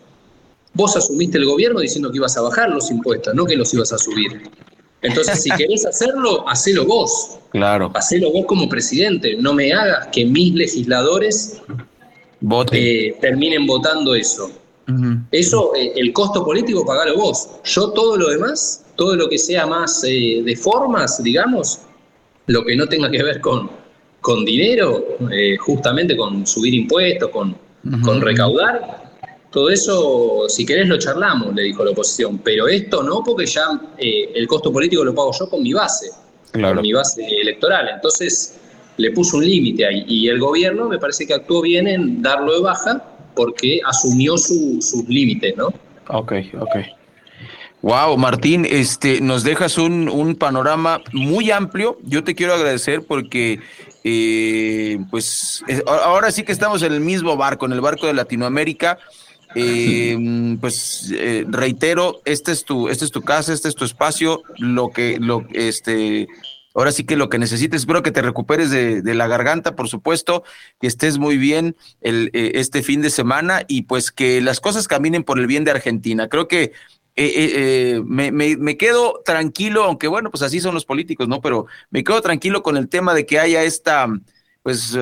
[0.76, 3.94] Vos asumiste el gobierno diciendo que ibas a bajar los impuestos, no que los ibas
[3.94, 4.50] a subir.
[5.00, 7.38] Entonces, si querés hacerlo, hacelo vos.
[7.50, 7.90] Claro.
[7.94, 9.36] Hacelo vos como presidente.
[9.38, 11.62] No me hagas que mis legisladores
[12.72, 14.50] eh, terminen votando eso.
[15.32, 17.48] Eso, eh, el costo político, pagalo vos.
[17.64, 21.80] Yo todo lo demás, todo lo que sea más eh, de formas, digamos,
[22.46, 23.70] lo que no tenga que ver con,
[24.20, 27.56] con dinero, eh, justamente con subir impuestos, con,
[28.04, 29.05] con recaudar,
[29.56, 32.36] todo eso, si querés, lo charlamos, le dijo la oposición.
[32.44, 33.64] Pero esto no, porque ya
[33.96, 36.10] eh, el costo político lo pago yo con mi base,
[36.52, 36.74] Claro.
[36.74, 37.88] con mi base electoral.
[37.88, 38.58] Entonces,
[38.98, 40.04] le puso un límite ahí.
[40.06, 43.02] Y el gobierno me parece que actuó bien en darlo de baja
[43.34, 45.68] porque asumió su- sus límites, ¿no?
[46.10, 46.76] Ok, ok.
[47.80, 51.96] Wow, Martín, este, nos dejas un, un panorama muy amplio.
[52.04, 53.60] Yo te quiero agradecer porque,
[54.04, 55.62] eh, pues,
[56.04, 58.98] ahora sí que estamos en el mismo barco, en el barco de Latinoamérica.
[59.54, 64.42] Eh, pues eh, reitero, este es tu, este es tu casa, este es tu espacio.
[64.58, 66.28] Lo que, lo, este,
[66.74, 67.82] ahora sí que lo que necesites.
[67.82, 70.44] Espero que te recuperes de, la garganta, por supuesto,
[70.80, 74.88] que estés muy bien el, eh, este fin de semana y pues que las cosas
[74.88, 76.28] caminen por el bien de Argentina.
[76.28, 76.72] Creo que
[78.04, 81.40] me, quedo tranquilo, aunque bueno, pues así son los políticos, ¿no?
[81.40, 84.06] Pero me quedo tranquilo con el tema de que haya esta,
[84.62, 84.94] pues,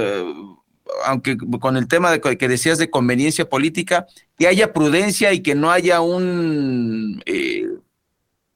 [1.06, 4.06] aunque con el tema de que decías de conveniencia política,
[4.38, 7.22] que haya prudencia y que no haya un...
[7.26, 7.66] eh,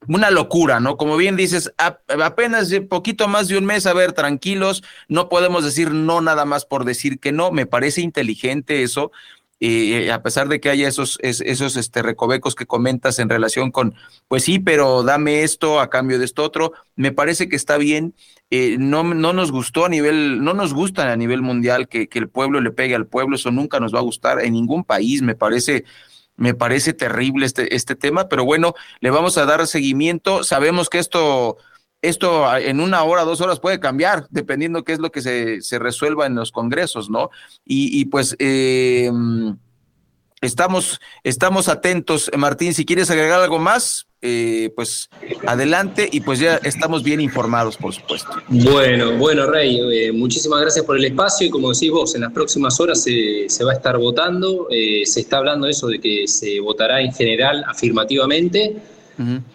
[0.06, 0.96] una locura, ¿no?
[0.96, 5.90] Como bien dices, apenas poquito más de un mes, a ver, tranquilos, no podemos decir
[5.92, 9.10] no nada más por decir que no, me parece inteligente eso,
[9.60, 13.70] eh, a pesar de que haya esos, es- esos este, recovecos que comentas en relación
[13.70, 13.94] con,
[14.28, 18.14] pues sí, pero dame esto a cambio de esto otro, me parece que está bien,
[18.50, 22.18] eh, no, no nos gustó a nivel, no nos gusta a nivel mundial que, que
[22.18, 25.22] el pueblo le pegue al pueblo, eso nunca nos va a gustar en ningún país,
[25.22, 25.84] me parece
[26.38, 30.44] me parece terrible este, este tema, pero bueno, le vamos a dar seguimiento.
[30.44, 31.56] Sabemos que esto,
[32.00, 35.80] esto en una hora, dos horas puede cambiar, dependiendo qué es lo que se, se
[35.80, 37.30] resuelva en los congresos, ¿no?
[37.64, 39.10] Y, y pues eh,
[40.40, 42.30] estamos, estamos atentos.
[42.36, 45.08] Martín, si quieres agregar algo más, eh, pues
[45.46, 48.30] adelante y pues ya estamos bien informados, por supuesto.
[48.48, 52.32] Bueno, bueno, Rey, eh, muchísimas gracias por el espacio y como decís vos, en las
[52.32, 56.26] próximas horas se, se va a estar votando, eh, se está hablando eso de que
[56.26, 58.76] se votará en general afirmativamente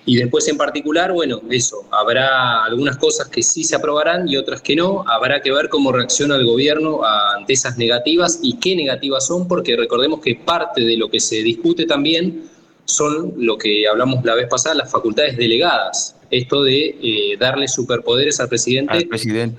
[0.05, 4.61] y después en particular, bueno, eso, habrá algunas cosas que sí se aprobarán y otras
[4.61, 9.26] que no, habrá que ver cómo reacciona el gobierno ante esas negativas y qué negativas
[9.26, 12.49] son, porque recordemos que parte de lo que se discute también
[12.86, 16.16] son lo que hablamos la vez pasada, las facultades delegadas.
[16.30, 19.07] Esto de eh, darle superpoderes al presidente,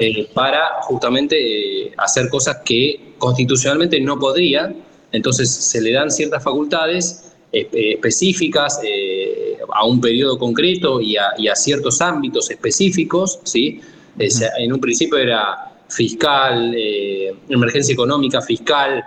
[0.00, 4.74] eh, para justamente eh, hacer cosas que constitucionalmente no podría.
[5.12, 7.23] Entonces se le dan ciertas facultades
[7.54, 13.40] específicas eh, a un periodo concreto y a, y a ciertos ámbitos específicos.
[13.44, 13.80] ¿sí?
[14.18, 14.28] Eh,
[14.58, 19.02] en un principio era fiscal, eh, emergencia económica, fiscal,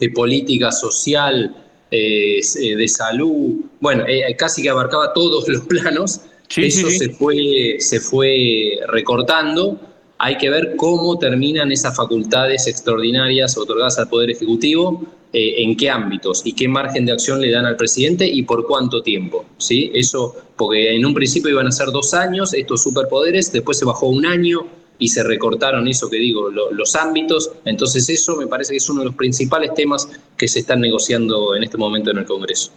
[0.00, 1.54] eh, política social,
[1.94, 6.22] eh, eh, de salud, bueno, eh, casi que abarcaba todos los planos.
[6.48, 6.98] Sí, Eso sí, sí.
[6.98, 9.78] se fue, se fue recortando.
[10.16, 15.02] Hay que ver cómo terminan esas facultades extraordinarias otorgadas al Poder Ejecutivo,
[15.32, 18.66] eh, en qué ámbitos y qué margen de acción le dan al presidente y por
[18.66, 19.44] cuánto tiempo.
[19.58, 19.90] ¿sí?
[19.94, 24.06] Eso, porque en un principio iban a ser dos años estos superpoderes, después se bajó
[24.08, 24.66] un año
[24.98, 27.50] y se recortaron eso que digo, lo- los ámbitos.
[27.64, 31.56] Entonces eso me parece que es uno de los principales temas que se están negociando
[31.56, 32.70] en este momento en el Congreso.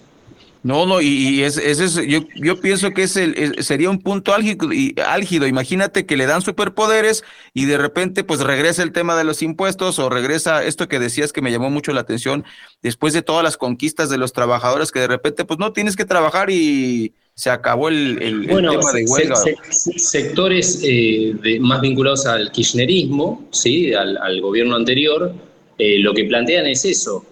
[0.66, 3.88] No, no, y, y es, ese es- yo, yo pienso que es el, es- sería
[3.91, 5.45] un punto álgido, y, álgido.
[5.45, 9.99] Imagínate que le dan superpoderes y de repente pues regresa el tema de los impuestos
[9.99, 12.45] o regresa esto que decías que me llamó mucho la atención
[12.82, 16.05] después de todas las conquistas de los trabajadores que de repente pues no tienes que
[16.05, 19.36] trabajar y se acabó el, el- el Bueno, tema de huelga.
[19.36, 23.93] se- se- sectores eh, de- más vinculados al kirchnerismo, ¿sí?
[23.93, 25.32] al, al gobierno anterior,
[25.78, 27.24] eh, lo que plantean es eso.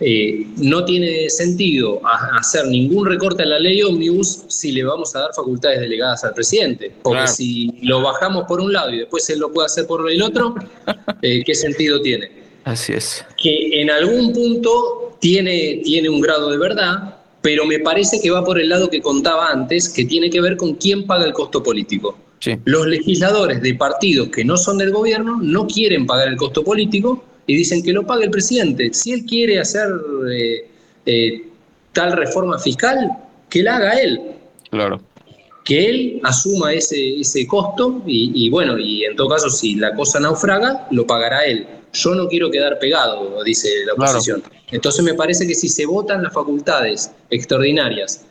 [0.00, 2.00] Eh, no tiene sentido
[2.38, 6.34] hacer ningún recorte a la ley Omnibus si le vamos a dar facultades delegadas al
[6.34, 6.90] presidente.
[7.02, 7.32] Porque Claro.
[7.32, 10.54] si lo bajamos por un lado y después él lo puede hacer por el otro,
[11.22, 12.30] eh, ¿qué sentido tiene?
[12.64, 13.24] Así es.
[13.40, 18.42] que en algún punto tiene, tiene un grado de verdad, pero me parece que va
[18.44, 21.62] por el lado que contaba antes, que tiene que ver con quién paga el costo
[21.62, 22.18] político.
[22.64, 27.22] Los legisladores de partidos que no son del gobierno no quieren pagar el costo político
[27.46, 28.92] y dicen que lo pague el presidente.
[28.92, 29.88] Si él quiere hacer
[30.30, 30.68] eh,
[31.06, 31.44] eh,
[31.92, 33.10] tal reforma fiscal,
[33.48, 34.20] que la haga él.
[34.70, 35.00] Claro.
[35.64, 40.18] que él asuma ese, ese costo y, bueno, y en todo caso, si la cosa
[40.18, 41.66] naufraga, lo pagará él.
[41.92, 44.42] Yo no quiero quedar pegado, dice la oposición.
[44.72, 48.26] Entonces me parece que si se votan las facultades extraordinarias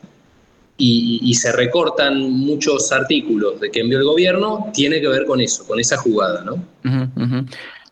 [0.78, 5.66] y, se recortan muchos artículos de que envió el gobierno, tiene que ver con eso,
[5.66, 6.64] con esa jugada, ¿no?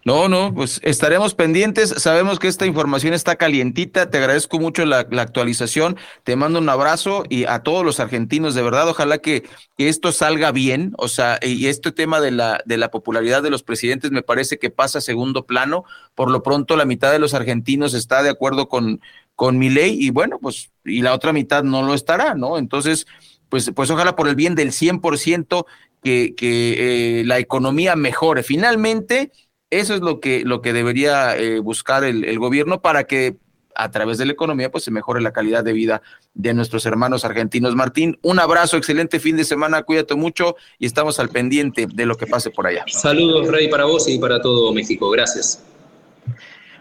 [0.04, 1.90] No, no, pues estaremos pendientes.
[1.90, 4.10] Sabemos que esta información está calientita.
[4.10, 5.98] Te agradezco mucho la, actualización.
[6.24, 9.44] Te mando un abrazo y a todos los argentinos, de verdad, ojalá que,
[9.78, 10.94] esto salga bien.
[10.98, 14.58] O sea, y este tema de la, de la popularidad de los presidentes me parece
[14.58, 15.86] que pasa a segundo plano.
[16.16, 19.02] Por lo pronto, la mitad de los argentinos está de acuerdo con,
[19.36, 22.58] con mi ley y bueno, pues, y la otra mitad no lo estará, ¿no?
[22.58, 23.06] Entonces,
[23.50, 25.66] pues, pues ojalá por el bien del 100%
[26.04, 28.44] que, que eh, la economía mejore.
[28.44, 29.32] Finalmente,
[29.72, 33.38] eso es lo que, lo que debería eh, buscar el, gobierno para que
[33.74, 36.02] a través de la economía pues se mejore la calidad de vida
[36.34, 37.74] de nuestros hermanos argentinos.
[37.74, 42.18] Martín, un abrazo, excelente fin de semana, cuídate mucho y estamos al pendiente de lo
[42.18, 42.84] que pase por allá.
[42.88, 45.10] Saludos, Rey, para vos y para todo México.
[45.10, 45.64] Gracias.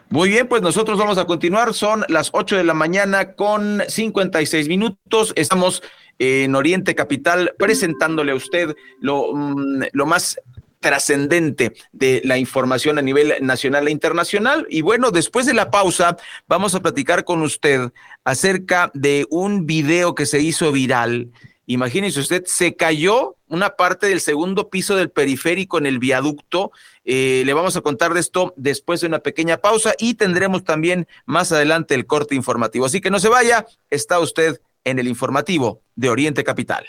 [0.09, 1.73] Muy bien, pues nosotros vamos a continuar.
[1.73, 5.33] Son las 8 de la mañana con 56 minutos.
[5.37, 5.85] Estamos
[6.19, 10.41] en Oriente Capital presentándole a usted lo, mm, lo más
[10.81, 14.67] trascendente de la información a nivel nacional e internacional.
[14.69, 16.17] Y bueno, después de la pausa,
[16.49, 17.93] vamos a platicar con usted
[18.25, 21.31] acerca de un video que se hizo viral.
[21.67, 26.73] Imagínese usted, se cayó una parte del segundo piso del periférico en el viaducto.
[27.05, 31.07] Eh, le vamos a contar de esto después de una pequeña pausa y tendremos también
[31.27, 32.87] más adelante el corte informativo.
[32.87, 36.87] Así que no se vaya, está usted en el informativo de Oriente Capital.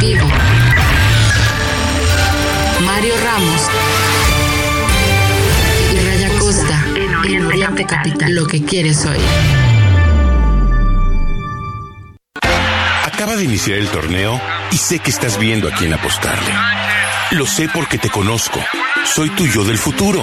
[0.00, 0.26] Vivo
[2.94, 3.60] Mario Ramos
[5.94, 6.84] y Raya Costa
[7.24, 8.34] en Oriente Capital.
[8.34, 9.16] Lo que quieres hoy.
[13.02, 14.38] Acaba de iniciar el torneo
[14.70, 16.52] y sé que estás viendo a quién apostarle.
[17.30, 18.60] Lo sé porque te conozco.
[19.06, 20.22] Soy tu yo del futuro.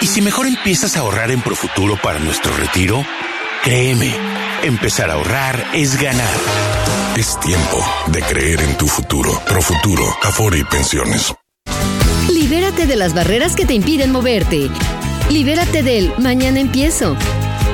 [0.00, 3.04] Y si mejor empiezas a ahorrar en Profuturo para nuestro retiro,
[3.64, 4.14] créeme,
[4.62, 6.38] empezar a ahorrar es ganar.
[7.16, 9.32] Es tiempo de creer en tu futuro.
[9.44, 11.34] Profuturo, Afore y Pensiones.
[12.80, 14.70] Libérate de las barreras que te impiden moverte.
[15.28, 17.14] Libérate del mañana empiezo.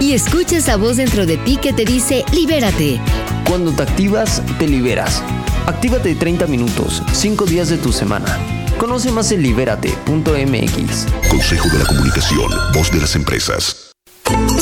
[0.01, 3.01] Y escucha esa voz dentro de ti que te dice libérate.
[3.49, 5.23] Cuando te activas, te liberas.
[5.67, 8.37] Actívate 30 minutos, 5 días de tu semana.
[8.79, 11.07] Conoce más en libérate.mx.
[11.31, 13.86] Consejo de la Comunicación, voz de las empresas.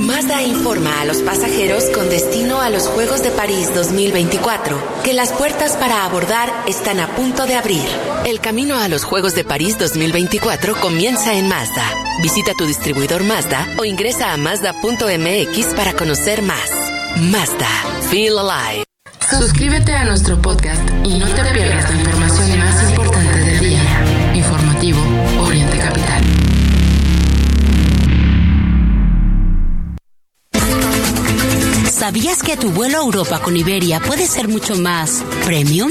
[0.00, 5.32] Mazda informa a los pasajeros con destino a los Juegos de París 2024 que las
[5.32, 7.86] puertas para abordar están a punto de abrir.
[8.26, 11.90] El camino a los Juegos de París 2024 comienza en Mazda.
[12.22, 16.70] Visita tu distribuidor Mazda o ingresa a mazda.mx para conocer más.
[17.16, 17.68] Mazda.
[18.10, 18.84] Feel alive.
[19.30, 21.90] Suscríbete a nuestro podcast y no te pierdas
[31.98, 35.90] ¿Sabías que tu vuelo a Europa con Iberia puede ser mucho más premium?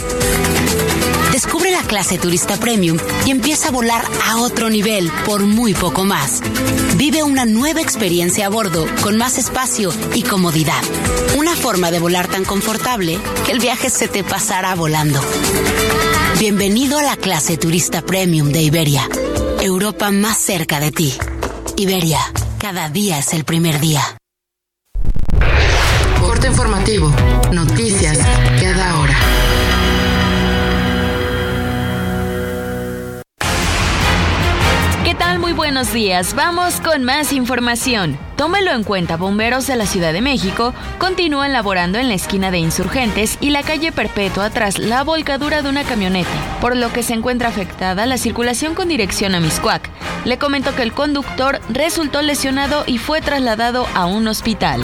[1.31, 6.03] Descubre la clase turista premium y empieza a volar a otro nivel por muy poco
[6.03, 6.43] más.
[6.95, 10.83] Vive una nueva experiencia a bordo con más espacio y comodidad.
[11.39, 15.19] Una forma de volar tan confortable que el viaje se te pasará volando.
[16.37, 19.09] Bienvenido a la clase turista premium de Iberia.
[19.59, 21.15] Europa más cerca de ti.
[21.77, 22.19] Iberia,
[22.59, 24.14] cada día es el primer día
[26.45, 27.11] informativo.
[27.51, 28.19] Noticias
[28.61, 29.15] cada hora.
[35.03, 35.39] ¿Qué tal?
[35.39, 36.35] Muy buenos días.
[36.35, 38.17] Vamos con más información.
[38.35, 42.59] Tómelo en cuenta, bomberos de la Ciudad de México continúan laborando en la esquina de
[42.59, 46.29] Insurgentes y la calle Perpetua tras la volcadura de una camioneta,
[46.61, 49.89] por lo que se encuentra afectada la circulación con dirección a Miscuac.
[50.25, 54.83] Le comento que el conductor resultó lesionado y fue trasladado a un hospital.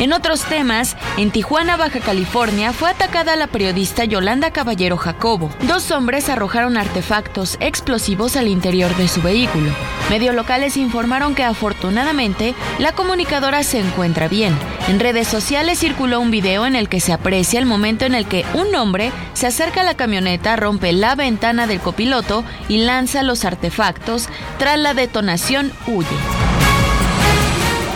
[0.00, 5.50] En otros temas, en Tijuana, Baja California, fue atacada la periodista Yolanda Caballero Jacobo.
[5.62, 9.70] Dos hombres arrojaron artefactos explosivos al interior de su vehículo.
[10.10, 14.58] Medios locales informaron que afortunadamente la comunicadora se encuentra bien.
[14.88, 18.26] En redes sociales circuló un video en el que se aprecia el momento en el
[18.26, 23.22] que un hombre se acerca a la camioneta, rompe la ventana del copiloto y lanza
[23.22, 24.28] los artefactos.
[24.58, 26.53] Tras la detonación, huye.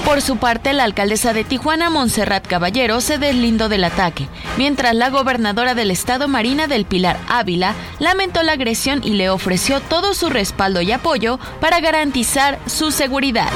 [0.09, 5.11] Por su parte, la alcaldesa de Tijuana, Montserrat Caballero, se deslindó del ataque, mientras la
[5.11, 10.31] gobernadora del estado, Marina del Pilar Ávila, lamentó la agresión y le ofreció todo su
[10.31, 13.51] respaldo y apoyo para garantizar su seguridad.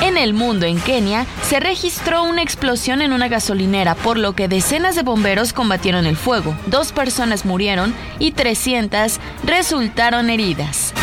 [0.00, 4.48] En el mundo, en Kenia, se registró una explosión en una gasolinera, por lo que
[4.48, 6.56] decenas de bomberos combatieron el fuego.
[6.68, 10.94] Dos personas murieron y 300 resultaron heridas.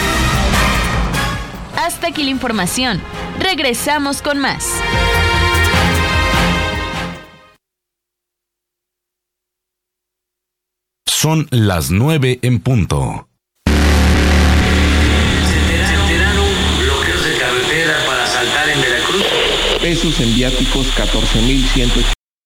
[1.77, 3.01] Hasta aquí la información.
[3.39, 4.67] Regresamos con más.
[11.05, 13.27] Son las 9 en punto.
[19.87, 22.16] pesos en viáticos 14.180.